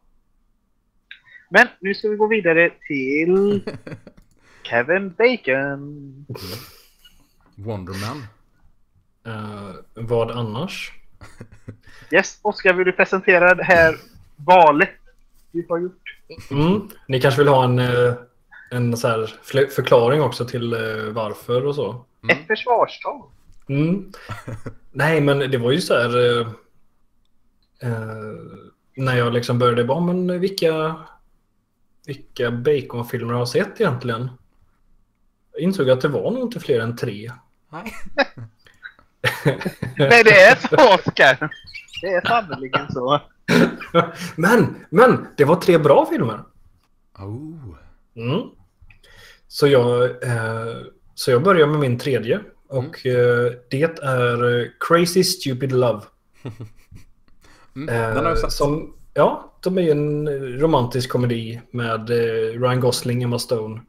[1.48, 3.62] Men nu ska vi gå vidare till
[4.62, 6.26] Kevin Bacon.
[7.54, 8.22] Wonderman.
[9.26, 10.92] Eh, vad annars?
[12.12, 13.96] Yes, Oskar vill du presentera det här
[14.36, 14.90] valet
[15.52, 16.02] vi har gjort?
[16.50, 16.88] Mm.
[17.08, 18.14] Ni kanske vill ha en, eh,
[18.70, 19.26] en så här
[19.70, 22.04] förklaring också till eh, varför och så?
[22.22, 22.36] Mm.
[22.36, 23.22] Ett försvarstal.
[23.68, 24.12] Mm.
[24.92, 26.40] Nej, men det var ju så här...
[26.40, 26.46] Eh,
[27.80, 28.34] eh,
[28.96, 30.96] när jag liksom började bara, men vilka,
[32.06, 34.30] vilka Bacon-filmer har jag sett egentligen?
[35.52, 37.32] Jag insåg att det var nog inte fler än tre.
[37.72, 37.92] Nej.
[39.96, 41.50] Nej, det är så Oskar!
[42.00, 43.20] Det är sannerligen så.
[44.36, 46.40] men, men, det var tre bra filmer.
[47.18, 47.76] Oh.
[48.16, 48.50] Mm.
[49.52, 50.76] Så, jag, eh,
[51.14, 52.40] så jag börjar med min tredje.
[52.68, 56.02] Och eh, det är Crazy Stupid Love.
[57.76, 58.16] Mm.
[58.26, 58.34] Eh.
[58.34, 60.28] Som, ja, de är ju en
[60.58, 63.80] romantisk komedi med eh, Ryan Gosling, Emma Stone,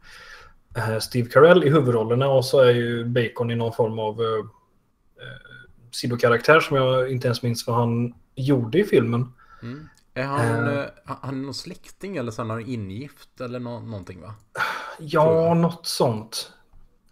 [0.78, 4.28] eh, Steve Carell i huvudrollerna och så är ju Bacon i någon form av eh,
[4.28, 9.34] eh, sidokaraktär som jag inte ens minns vad han gjorde i filmen.
[9.62, 9.88] Mm.
[10.14, 14.22] Är han, eh, han är någon släkting eller så är han ingift eller nå- någonting
[14.22, 14.34] va?
[15.00, 16.52] Ja, något sånt.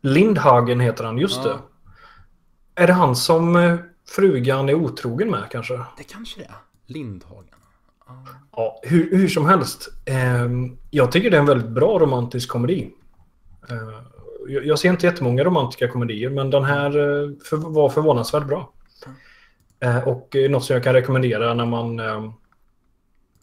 [0.01, 1.49] Lindhagen heter han, just Ja.
[1.49, 1.59] det.
[2.83, 3.75] Är det han som eh,
[4.15, 5.73] frugan är otrogen med kanske?
[5.97, 6.55] Det kanske det är.
[6.85, 7.45] Lindhagen.
[8.07, 8.25] Ja.
[8.55, 9.87] Ja, hur, hur som helst.
[10.05, 12.91] ehm, jag tycker det är en väldigt bra romantisk komedi.
[13.69, 13.77] Eh,
[14.47, 18.71] jag, jag ser inte jättemånga romantiska komedier, men den här eh, för, var förvånansvärt bra.
[20.05, 22.31] Och något som jag kan rekommendera när man, eh,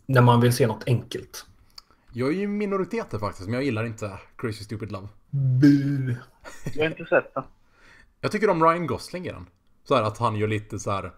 [0.07, 1.46] när man vill se något enkelt.
[2.19, 5.09] Jag är ju minoriteter faktiskt, men jag gillar inte Crazy Stupid Love.
[5.31, 6.15] Bu.
[6.75, 7.45] Jag har inte sett den.
[8.21, 9.47] Jag tycker om Ryan Gosling i den.
[9.85, 11.13] Så här att han gör lite så här.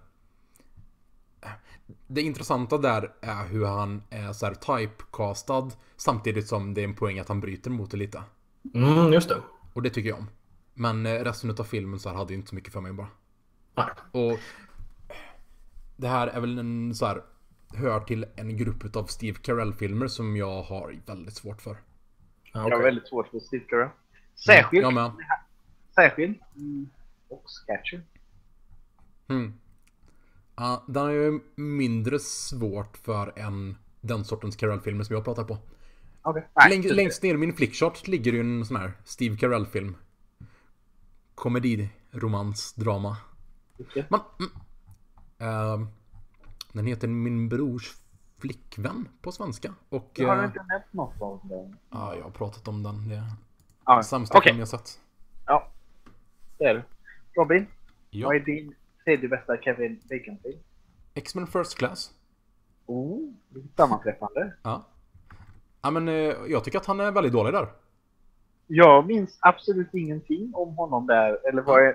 [2.06, 6.94] Det intressanta där är hur han är så här typecastad samtidigt som det är en
[6.94, 8.22] poäng att han bryter mot det lite.
[8.74, 9.42] Mm, just det.
[9.72, 10.30] Och det tycker jag om.
[10.74, 13.08] Men eh, resten av filmen så här hade ju inte så mycket för mig bara.
[13.74, 13.86] Nej.
[14.12, 14.38] Och
[15.96, 17.22] det här är väl en så här
[17.74, 21.70] hör till en grupp av Steve Carell-filmer som jag har väldigt svårt för.
[21.70, 21.78] Ja,
[22.52, 22.76] Jag okej.
[22.76, 23.88] har väldigt svårt för Steve Carell.
[24.46, 25.12] Särskilt, Jag med.
[25.94, 26.88] särskilt i
[27.28, 28.02] Foxcatcher.
[29.28, 29.54] Mm.
[30.56, 35.58] Ja, den är ju mindre svårt för än den sortens Carell-filmer som jag pratar på.
[36.22, 36.48] Okej.
[36.70, 39.96] Läng, längst ner i min flickchart ligger ju en sån här Steve Carell-film.
[41.34, 43.16] Komedi, romans, drama.
[43.78, 44.06] Okej.
[44.10, 44.50] Men, mm,
[45.38, 45.88] ehm,
[46.72, 47.96] den heter Min brors
[48.38, 49.74] flickvän på svenska.
[49.88, 51.76] Och Jag har eh, inte nämnt något av den.
[51.90, 53.08] ja, jag har pratat om den.
[53.08, 53.22] Det är
[53.84, 55.00] Ja, den sämsta Okej, film jag sett.
[55.46, 55.68] ja.
[56.58, 56.82] Det är det.
[57.36, 57.66] Robin,
[58.10, 58.26] Ja.
[58.28, 60.58] vad är din tredje bästa Kevin Bacon-film?
[61.14, 62.10] X-Men First Class.
[62.86, 63.32] Oh,
[63.76, 64.54] sammanträffande.
[64.62, 64.86] Ja.
[65.82, 66.14] Ja men eh,
[66.48, 67.68] jag tycker att han är väldigt dålig där.
[68.66, 71.48] Jag minns absolut ingenting om honom där.
[71.48, 71.94] Eller vad jag...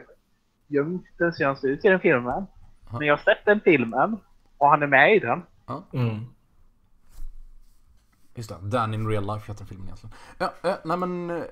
[0.67, 2.45] Jag minns inte ens hur han ser ut i den filmen.
[2.91, 2.97] Ja.
[2.99, 4.17] Men jag har sett den filmen
[4.63, 5.41] och han är med i den.
[5.93, 6.25] Mm.
[8.35, 10.15] Just det, Dan in real life heter filmen egentligen.
[10.37, 11.43] Ja, eh, nej men eh,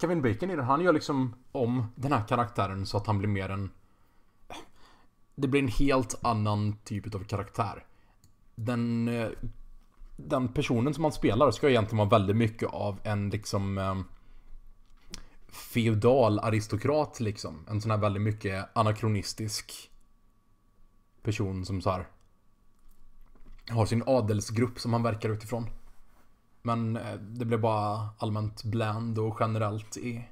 [0.00, 3.28] Kevin Bacon i den, han gör liksom om den här karaktären så att han blir
[3.28, 3.70] mer en...
[5.34, 7.84] Det blir en helt annan typ av karaktär.
[8.54, 9.28] Den, eh,
[10.16, 13.78] den personen som han spelar ska egentligen vara väldigt mycket av en liksom...
[13.78, 13.96] Eh,
[15.48, 17.66] feodal aristokrat liksom.
[17.70, 19.90] En sån här väldigt mycket anakronistisk
[21.22, 22.06] person som så här
[23.70, 25.66] har sin adelsgrupp som han verkar utifrån.
[26.62, 30.24] Men eh, det blev bara allmänt bland och generellt i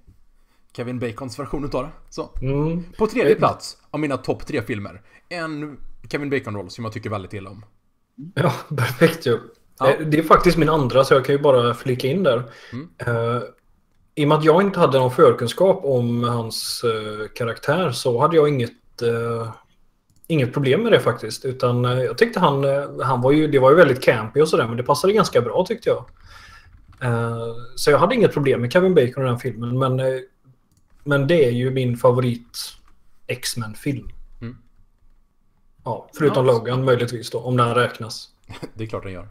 [0.77, 1.91] Kevin Bacons version utav det.
[2.11, 2.31] Så.
[2.43, 2.85] Mm.
[2.99, 5.03] På tredje plats av mina topp tre filmer.
[5.29, 5.77] En
[6.11, 7.65] Kevin Bacon-roll som jag tycker väldigt illa om.
[8.35, 9.39] Ja, perfekt ju.
[9.79, 9.91] Ja.
[9.91, 12.43] Eh, Det är faktiskt min andra så jag kan ju bara flika in där.
[12.73, 12.89] Mm.
[12.99, 13.43] Eh,
[14.15, 18.37] I och med att jag inte hade någon förkunskap om hans eh, karaktär så hade
[18.37, 19.53] jag inget, eh,
[20.31, 21.45] inget problem med det faktiskt.
[21.45, 24.49] Utan eh, jag tyckte han, eh, han var ju, det var ju väldigt campy och
[24.49, 26.05] sådär men det passade ganska bra tyckte jag.
[27.03, 30.23] Eh, så jag hade inget problem med Kevin Bacon i den filmen men,
[31.05, 32.59] men det är ju min favorit
[33.27, 34.09] X-Men-film.
[34.41, 34.57] Mm.
[35.85, 36.53] Ja, förutom Ja.
[36.53, 38.29] Logan möjligtvis då, om den räknas.
[38.75, 39.29] Det är klart den gör.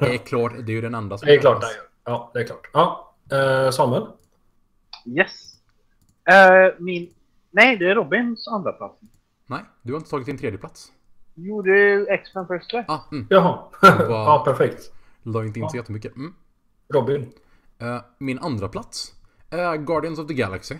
[0.00, 1.84] Det är klart, det är ju den enda som Det är klart den gör.
[2.04, 2.70] Ja, det är klart.
[2.72, 3.14] Ja,
[3.72, 4.06] Samuel?
[5.06, 5.54] Yes.
[6.30, 7.10] Eh, min...
[7.50, 8.94] Nej, det är Robins andra plats.
[9.46, 10.92] Nej, du har inte tagit din tredje plats.
[11.34, 12.72] Jo, det är X-Men först.
[12.74, 12.84] va?
[12.88, 13.26] Ah, mm.
[13.30, 13.58] Jaha.
[13.82, 14.92] var- ja, perfekt.
[15.22, 15.80] La inte in så Ja.
[15.80, 16.16] jättemycket.
[16.16, 16.34] Mm.
[16.94, 17.32] Robin?
[17.78, 19.14] Eh, min andra plats
[19.50, 20.76] är Guardians of the Galaxy.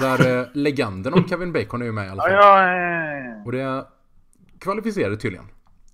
[0.00, 2.66] Där eh, legenden om Kevin Bacon är ju med i alla Ja, fall.
[2.68, 3.84] ja, eh, Och det är
[4.58, 5.46] kvalificerat tydligen.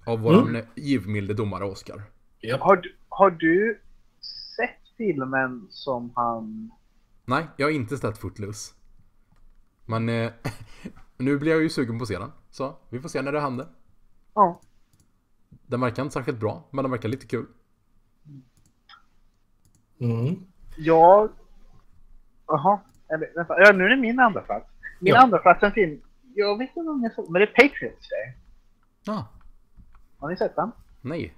[0.07, 0.67] Av våran mm.
[0.75, 2.03] givmilde domare Oscar.
[2.41, 2.59] Ja.
[2.61, 3.81] har, du, har du
[4.57, 6.71] sett filmen som han...
[7.25, 8.75] Nej, jag har inte sett Footloose.
[9.87, 10.31] Men eh,
[11.25, 12.33] nu blir jag ju sugen på att se den.
[12.51, 13.67] Så vi får se när det händer.
[14.35, 14.61] Ja.
[15.67, 17.47] Den verkar inte särskilt bra, men den verkar lite kul.
[20.01, 20.37] Mm.
[20.77, 21.31] Jag...
[22.47, 22.81] Jaha.
[23.09, 23.55] Eller, vänta.
[23.61, 24.67] Ja, nu är det min andra plats.
[25.01, 25.21] Min Ja.
[25.23, 26.01] andra plats är en film...
[26.35, 28.37] Jag vet inte om jag såg men det är Patriots Day.
[29.17, 29.23] Ah,
[30.19, 30.73] Har ni sett den?
[31.01, 31.35] nej.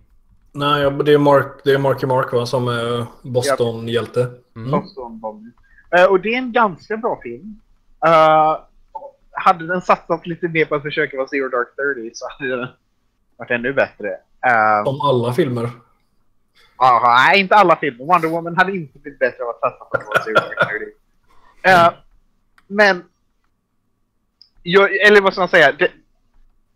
[0.56, 4.30] Nej, ja, det är, Mark, det är Marky Mark va, som är Boston-hjälte.
[4.56, 4.70] Mm.
[4.70, 5.50] Boston Bombay.
[5.90, 7.60] Eh, och det är en ganska bra film.
[8.06, 8.58] Eh,
[9.34, 12.68] hade den satsat lite mer på att försöka vara Zero Dark Thirty så hade den
[13.36, 14.08] varit ännu bättre.
[14.46, 15.70] Uh, Som alla filmer.
[17.02, 18.04] nej, inte alla filmer.
[18.04, 20.92] Wonder Woman hade inte blivit bättre av att satsa på att vara Zero Dark Thirty.
[21.62, 21.92] Eh,
[22.66, 23.04] men...
[24.62, 25.72] Jag, eller vad ska man säga?
[25.72, 25.90] Det,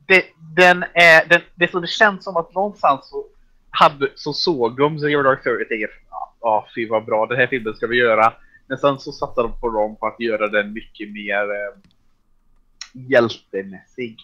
[0.06, 0.24] det,
[0.56, 3.24] den är, den, det, så det känns som att någonstans så,
[3.70, 7.38] hade, så såg de Zero Dark Thirty och tänkte ja, ah, fy vad bra, den
[7.38, 8.32] här filmen ska vi göra.
[8.66, 11.90] Men sen så satsade de på dem på att göra den mycket mer eh,
[12.92, 14.16] hjältemässig.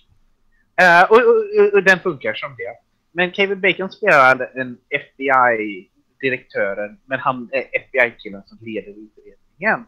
[0.82, 2.76] Uh, eh, och, och, och, och den funkar som det.
[3.12, 9.84] Men Kevin Bacon spelar en FBI-direktören, men han är FBI-killen som leder utredningen.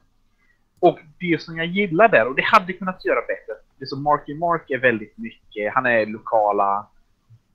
[0.80, 4.34] Och det som jag gillar där, och det hade kunnat göra bättre, det som Marky
[4.34, 6.86] Mark är väldigt mycket, han är lokala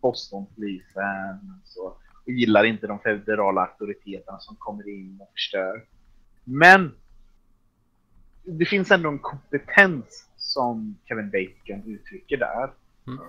[0.02, 2.02] Boston-polisen och
[2.32, 5.84] gillar inte de federala auktoriteterna som kommer in och förstör.
[6.44, 6.96] Men
[8.44, 12.72] det finns ändå en kompetens som Kevin Bacon uttrycker där.
[13.08, 13.20] Mm.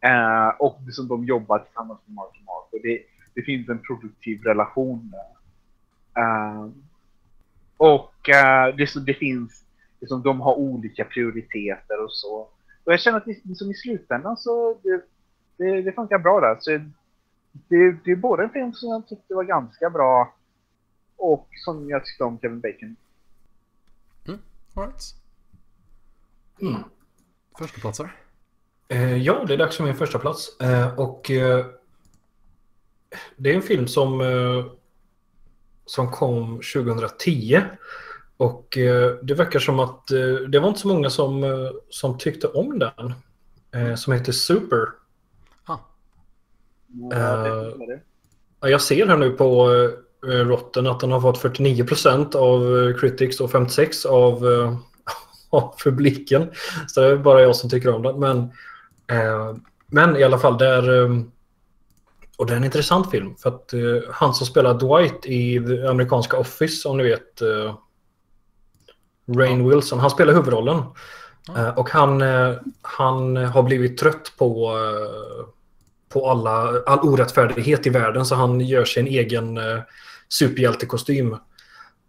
[0.00, 2.72] Eh, och som de jobbar tillsammans med Mark och Mark.
[2.72, 3.02] Och det,
[3.34, 5.32] det finns en produktiv relation där.
[6.22, 6.68] Eh,
[7.76, 9.64] och eh, det, så det finns,
[10.00, 12.34] det som de har olika prioriteter och så.
[12.84, 15.02] Och jag känner att det, som i slutändan så det,
[15.56, 16.56] det, det funkar bra där.
[16.60, 16.70] Så
[17.68, 20.34] det, det är både en film som jag tyckte var ganska bra
[21.16, 22.96] och som jag tyckte om Kevin Bacon.
[24.74, 25.21] All right.
[26.62, 26.82] Mm.
[27.58, 28.16] Första platser.
[28.88, 30.60] Eh, ja, det är dags för min första plats.
[30.60, 31.66] Eh, och eh,
[33.36, 34.64] det är en film som, eh,
[35.86, 37.60] som kom 2010.
[38.36, 42.18] Och eh, det verkar som att eh, det var inte så många som, eh, som
[42.18, 43.14] tyckte om den.
[43.74, 44.88] Eh, som heter Super.
[45.64, 45.78] Ah,
[48.60, 49.70] Ja, Jag ser här nu på
[50.26, 54.44] eh, Rotten att den har fått 49% av eh, critics och 56% av,
[55.52, 56.50] eh, av publiken.
[56.86, 58.20] Så det är bara jag som tycker om den.
[58.20, 58.38] Men,
[59.18, 61.20] eh, men i alla fall, det är, eh,
[62.36, 63.36] och det är en intressant film.
[63.36, 63.80] För att eh,
[64.10, 67.74] han som spelar Dwight i det amerikanska Office, om ni vet, eh,
[69.36, 70.82] Rain Wilson, han spelar huvudrollen.
[71.48, 71.58] Ja.
[71.58, 75.46] Eh, och han, eh, han har blivit trött på eh,
[76.12, 79.80] på alla, all orättfärdighet i världen så han gör sin egen eh,
[80.28, 81.36] superhjältekostym.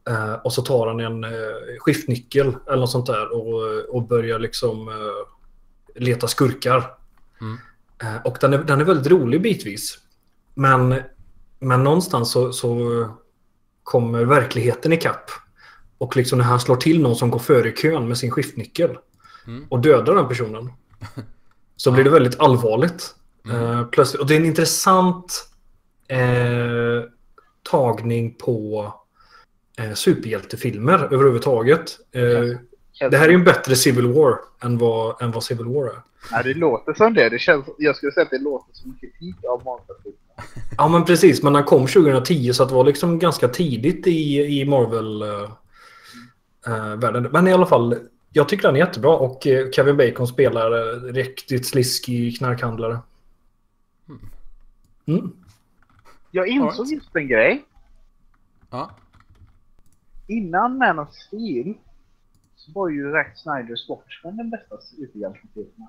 [0.10, 1.30] Eh, och så tar han en eh,
[1.80, 6.92] skiftnyckel eller något sånt där och, och börjar liksom eh, leta skurkar.
[7.42, 7.58] Mm.
[8.02, 10.00] Eh, och den är, den är väldigt rolig bitvis.
[10.54, 10.96] Men,
[11.60, 13.06] men någonstans så, så
[13.84, 15.32] kommer verkligheten ikapp.
[15.98, 18.98] Och liksom när han slår till någon som går före kön med sin skiftnyckel
[19.48, 19.66] Mm.
[19.70, 20.72] och dödar den personen.
[21.76, 23.16] Så blir det väldigt allvarligt.
[23.46, 23.64] Mm.
[23.64, 24.22] Eh, plötsligt.
[24.22, 25.50] Och det är en intressant
[26.08, 27.10] eh,
[27.64, 28.94] tagning på
[29.80, 32.00] eh, superhjältefilmer överhuvudtaget.
[32.12, 32.60] Eh,
[33.10, 36.02] det här är ju en bättre Civil War än vad, än vad Civil War är.
[36.32, 37.30] Ja, det låter som det.
[37.30, 39.96] det känns, jag skulle säga att det låter som en kritik av Marvel.
[40.78, 44.66] Ja men precis, men den kom 2010 så det var liksom ganska tidigt i, i
[44.66, 47.28] Marvel-världen.
[47.32, 47.96] men i alla fall,
[48.32, 53.00] jag tycker den är jättebra och eh, Kevin Bacon spelar uh, riktigt sliskig knarkhandlare.
[55.06, 55.32] Mm.
[56.32, 57.66] Jag insåg just en grej.
[58.70, 58.92] Ja.
[60.28, 61.74] Innan Man of Steel
[62.56, 65.88] så var ju Zack Snyders Watchmen den bästa superhjältefilmen.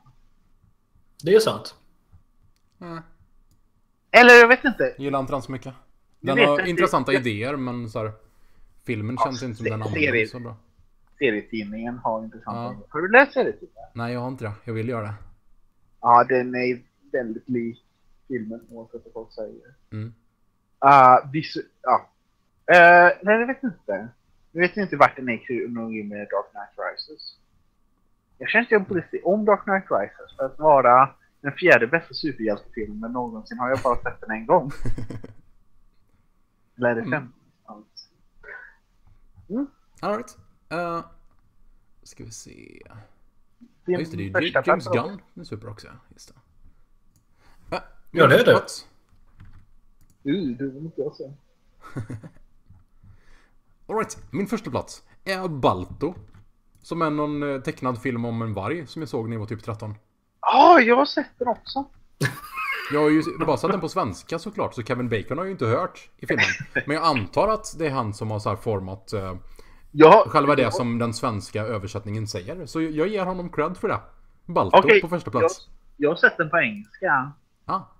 [1.23, 1.75] Det är sant.
[2.81, 2.99] Eh,
[4.11, 4.95] Eller jag vet inte.
[4.99, 5.75] gillar inte den så mycket.
[6.21, 8.13] Den har det- intressanta jag- idéer men så här,
[8.85, 10.57] filmen Ja, känns inte som den använder så bra.
[11.19, 12.69] Serietidningen har intressanta Ja.
[12.71, 12.87] grejer.
[12.89, 13.89] Har du läst serietidningen?
[13.93, 14.53] Nej, jag har inte det.
[14.65, 15.15] Jag vill göra det.
[16.01, 16.83] Ja, den är
[17.13, 17.85] väldigt lik
[18.29, 19.75] filmen oavsett vad folk säger.
[19.93, 20.15] Mm.
[20.85, 22.09] Uh, visu- ja.
[22.73, 24.09] Uh, nej, jag vet inte.
[24.57, 27.39] Jag vet inte vart den är i kronologi med Dark Knight Rises.
[28.39, 31.87] Jag känner inte jag borde se om Dark Knight Rises för att vara den fjärde
[31.87, 34.71] bästa superhjältefilmen någonsin har jag bara sett den en gång.
[36.77, 37.11] Eller är det Mm.
[37.13, 37.33] fem?
[37.65, 38.11] Allt.
[40.01, 40.37] Alright.
[40.73, 41.05] Uh,
[42.03, 42.83] ska vi se.
[43.85, 44.89] Ja, just det, det är ju James?
[44.89, 45.21] Gunn.
[45.35, 45.89] Det är super också.
[46.13, 46.35] Just det.
[47.71, 48.53] Ja, Ja, det är det.
[50.31, 51.33] Uh, du vill inte jag säga.
[53.89, 56.15] Alright, min första plats är Balto.
[56.83, 59.47] Som är någon eh, tecknad film om en varg som jag såg när jag var
[59.47, 59.95] typ 13.
[60.41, 61.85] Ja, jag har sett den också.
[62.93, 65.53] Jag har ju bara sett den på svenska såklart, så Kevin Bacon har jag ju
[65.53, 66.45] inte hört i filmen.
[66.87, 69.35] Men jag antar att det är han som har så här format eh,
[69.97, 72.67] Ja, själva det som den svenska översättningen säger.
[72.67, 74.01] Så jag ger honom cred för det.
[74.47, 75.69] Balto Okej, på första jag, plats.
[75.97, 77.33] jag har sett den på engelska.
[77.67, 77.91] Ja.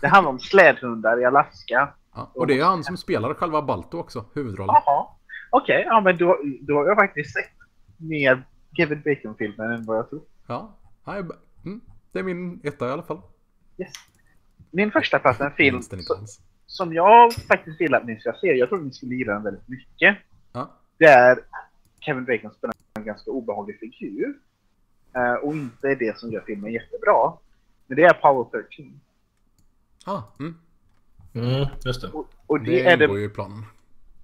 [0.00, 1.94] Det handlar om slädhundar i Alaska.
[2.14, 2.30] Ja.
[2.34, 4.74] Och det är han som spelar själva Balto också, huvudrollen.
[4.86, 5.06] Jaha.
[5.50, 7.50] Okej, ja men då, då har jag faktiskt sett
[7.96, 8.46] mer
[8.76, 10.22] Kevin Bacon-filmer än vad jag tror.
[10.46, 11.32] Ja, jag-
[11.64, 11.80] mm.
[12.12, 13.20] det är min etta i alla fall.
[13.78, 13.92] Yes.
[14.70, 16.26] Min första plats är en film som,
[16.66, 18.46] som jag faktiskt vill att ni ska se.
[18.46, 20.16] Jag tror ni skulle gilla den väldigt mycket.
[20.52, 20.70] Ja.
[20.98, 21.38] Där
[22.00, 24.38] Kevin Bacon spelar en ganska obehaglig figur.
[25.14, 27.32] eh, och inte är det som gör filmen jättebra.
[27.86, 29.00] Men det är Power 13.
[30.06, 30.54] Ah, mm.
[31.34, 32.08] Mm, just det.
[32.08, 33.64] Och, och det, Det är ingår det, ju i planen.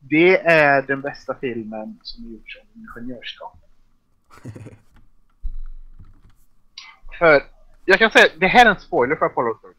[0.01, 3.59] det är den bästa filmen som gjorts om ingenjörskap.
[7.19, 7.43] För
[7.85, 9.75] jag kan säga, det här är en spoiler för Apollo 13.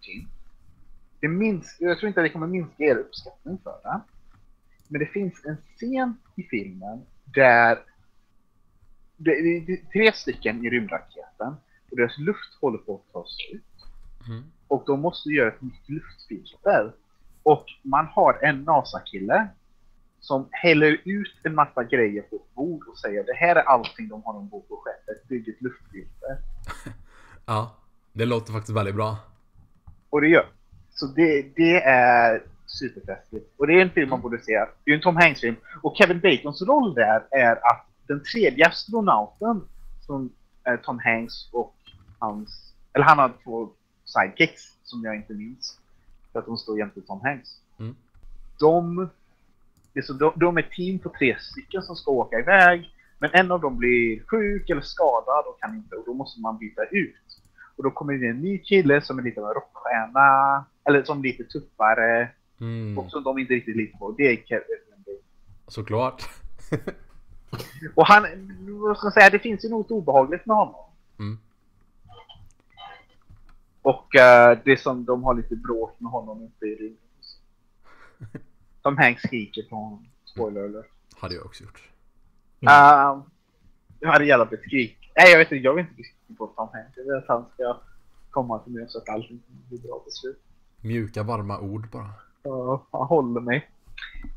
[1.20, 4.02] Det minst, jag tror inte att det kommer minska er uppskattning för det.
[4.88, 7.80] Men det finns en scen i filmen där
[9.18, 11.56] det är tre stycken i rymdraketen
[11.92, 13.64] och deras luft håller på att ta slut.
[14.28, 14.44] Mm.
[14.68, 16.94] Och de måste göra ett nytt luftfilter.
[17.48, 19.48] Och man har en NASA-kille
[20.20, 24.08] som häller ut en massa grejer på ett bord och säger det här är allting
[24.08, 26.38] de har ombord på skeppet, bygg ett luftfilter.
[27.46, 27.76] Ja,
[28.14, 29.18] det låter faktiskt väldigt bra.
[30.10, 30.46] Och det gör.
[30.90, 33.54] Så det, det är superfestligt.
[33.58, 34.66] Och det är en film man borde se.
[34.84, 35.56] Det är en Tom Hanks-film.
[35.82, 39.62] Och Kevin Bacons roll där är att den tredje astronauten
[40.02, 40.34] som
[40.64, 41.76] är Tom Hanks och
[42.20, 42.74] hans...
[42.94, 43.70] Eller han har två
[44.06, 45.80] sidekicks som jag inte minns.
[46.38, 47.50] För att de står jämte Tom Hanks.
[47.80, 47.96] Mm.
[48.60, 49.10] De,
[50.04, 52.94] så, de, de är ett team på tre stycken som ska åka iväg.
[53.20, 56.58] Men en av dem blir sjuk eller skadad och kan inte och då måste man
[56.58, 57.42] byta ut.
[57.76, 60.66] Och då kommer det en ny kille som är lite av en rockstjärna.
[60.84, 62.30] Eller som är lite tuffare.
[62.60, 62.98] Mm.
[62.98, 64.12] Och som de inte riktigt litar på.
[64.12, 64.66] Det är Kevin
[65.06, 65.22] Bacon.
[65.68, 66.24] Såklart.
[67.96, 68.24] Och han,
[68.82, 70.86] vad ska jag säga, det finns ju något obehagligt med honom.
[71.20, 71.38] Mm.
[73.88, 76.98] Och eh, det som de har lite bråk med honom ute i rymden.
[78.82, 80.08] Tom Hanks skriker på honom.
[80.26, 80.90] Spoiler alert.
[81.18, 81.90] Hade jag också gjort.
[82.60, 82.74] Mm.
[82.74, 83.24] Uh,
[84.00, 85.12] jag hade gärna blivit skrik.
[85.16, 85.64] Nej, jag vet inte.
[85.66, 86.98] Jag vill inte bli skriken på Tom Hanks.
[86.98, 87.78] Jag vill att han ska
[88.30, 90.42] komma till mig så att allting kommer bli bra till slut.
[90.82, 92.10] Mjuka, varma ord bara.
[92.44, 93.70] Så han håller mig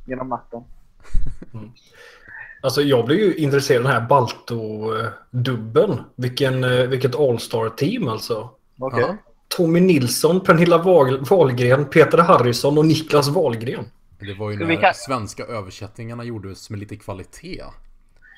[0.07, 0.65] genom natten.
[2.63, 6.05] Alltså jag blev ju intresserad av den här Balto-dubben.
[6.17, 8.51] Vilken, eh, vilket All-Star-team alltså.
[8.79, 9.01] Okej.
[9.01, 9.17] Ja.
[9.57, 13.85] Tommy Nilsson, Pernilla Wahl- Wahlgren, Peter Harrison och Niklas Wahlgren.
[14.19, 17.63] Det var ju när vi ka- svenska översättningarna gjordes med lite kvalitet.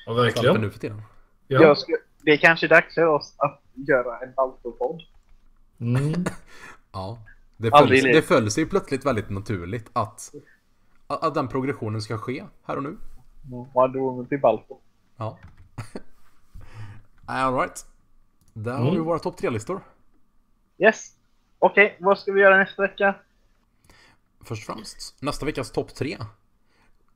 [0.05, 0.61] Ja, verkligen.
[0.61, 1.01] nu för tiden.
[1.47, 1.61] Ja.
[1.61, 5.01] Jag ska, det är kanske dags för oss att göra en Balto-podd.
[5.79, 6.13] Mm.
[6.91, 7.17] Ja.
[7.57, 10.31] Det föll, det föll sig plötsligt väldigt naturligt att,
[11.07, 12.97] att, att den progressionen ska ske här och nu.
[13.73, 14.77] Wonder Woman till Balto.
[15.17, 15.37] Ja.
[17.25, 17.85] Alright.
[18.53, 19.81] Där har vi våra topp tre-listor.
[20.83, 21.15] Yes.
[21.59, 23.15] Okej, vad ska vi göra nästa vecka?
[24.41, 26.17] Först och främst, nästa veckas topp tre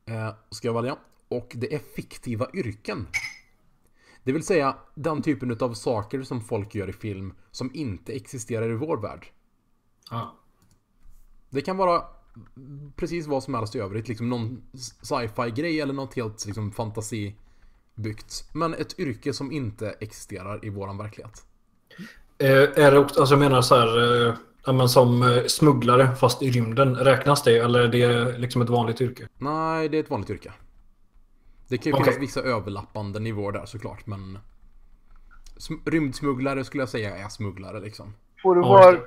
[0.05, 0.97] eh, ska jag välja.
[1.28, 3.07] Och det är fiktiva yrken.
[4.24, 8.70] Det vill säga den typen av saker som folk gör i film som inte existerar
[8.70, 9.28] i vår värld.
[10.09, 10.36] Ja.
[11.49, 12.03] Det kan vara
[12.95, 14.07] precis vad som helst i övrigt.
[14.07, 14.63] Liksom någon
[15.01, 18.49] sci-fi grej eller något helt liksom, fantasibyggt.
[18.53, 21.45] Men ett yrke som inte existerar i våran verklighet.
[22.40, 24.34] Eh, är det också, alltså jag menar så här, eh,
[24.66, 26.96] ja, men som eh, smugglare fast i rymden.
[26.96, 29.28] Räknas det eller är det liksom ett vanligt yrke?
[29.38, 30.54] Nej, det är ett vanligt yrke.
[31.68, 32.04] Det kan ju Okej.
[32.06, 34.40] finnas vissa överlappande nivåer där såklart, men...
[35.58, 38.14] sm- Rymdsmugglare skulle jag säga är smugglare liksom.
[38.44, 38.98] Får det, vara,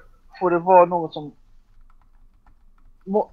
[0.40, 1.32] får det vara något som...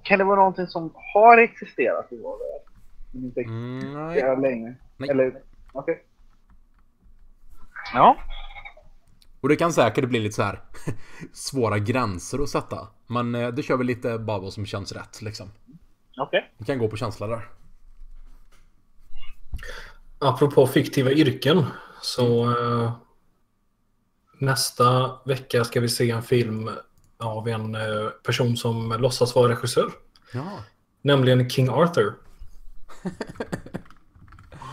[0.02, 2.72] Kan det vara någonting som har existerat i vår värld?
[3.12, 3.76] Men inte Mm,
[4.08, 4.76] existerar nej.
[5.10, 5.42] Eller,
[5.72, 6.04] okej.
[7.94, 8.16] Ja.
[9.40, 10.62] Och det kan säkert bli lite så här
[11.32, 12.88] svåra gränser att sätta.
[13.06, 15.50] Men eh, det kör vi lite bara vad som känns rätt liksom.
[16.16, 16.52] Okej.
[16.58, 17.48] Vi kan gå på känsla där.
[20.18, 21.64] Apropå fiktiva yrken
[22.02, 22.92] så eh,
[24.38, 26.70] nästa vecka ska vi se en film
[27.18, 29.90] av en eh, person som låtsas vara regissör.
[30.32, 30.62] Ja.
[31.02, 32.14] Nämligen King Arthur.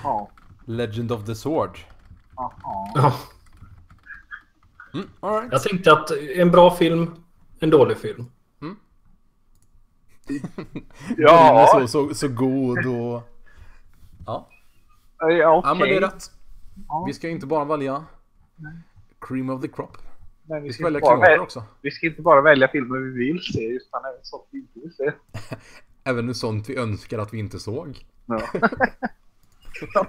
[0.03, 0.29] Ja.
[0.65, 1.79] Legend of the Sword.
[2.95, 3.13] Ja,
[4.95, 5.51] Mm, all right.
[5.51, 7.11] jag tänkte att en bra film,
[7.59, 8.25] en dålig film.
[11.17, 11.69] Ja.
[11.71, 13.23] Så, så, så god och...
[14.25, 14.49] Ja.
[15.19, 16.23] Ja, ja, men det är rätt.
[16.87, 17.03] Ja.
[17.07, 18.05] Vi ska inte bara välja
[19.21, 19.97] cream of the crop.
[20.43, 21.63] Men vi Vi ska, ska välja inte bara klimater välja, också.
[21.81, 24.93] vi ska inte bara välja filmer vi vill se, utan även sånt vi inte vill
[24.95, 25.11] se.
[26.03, 28.05] Även sånt vi önskar att vi inte såg.
[28.25, 28.41] Ja.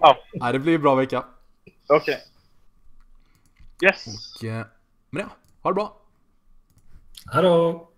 [0.00, 1.24] ja, Nej, det blir en bra vecka.
[1.86, 2.18] okej.
[3.82, 4.06] Yes.
[4.36, 4.66] Och, eh,
[5.10, 5.28] men ja,
[5.62, 5.96] ha det bra.
[7.26, 7.88] Hallå!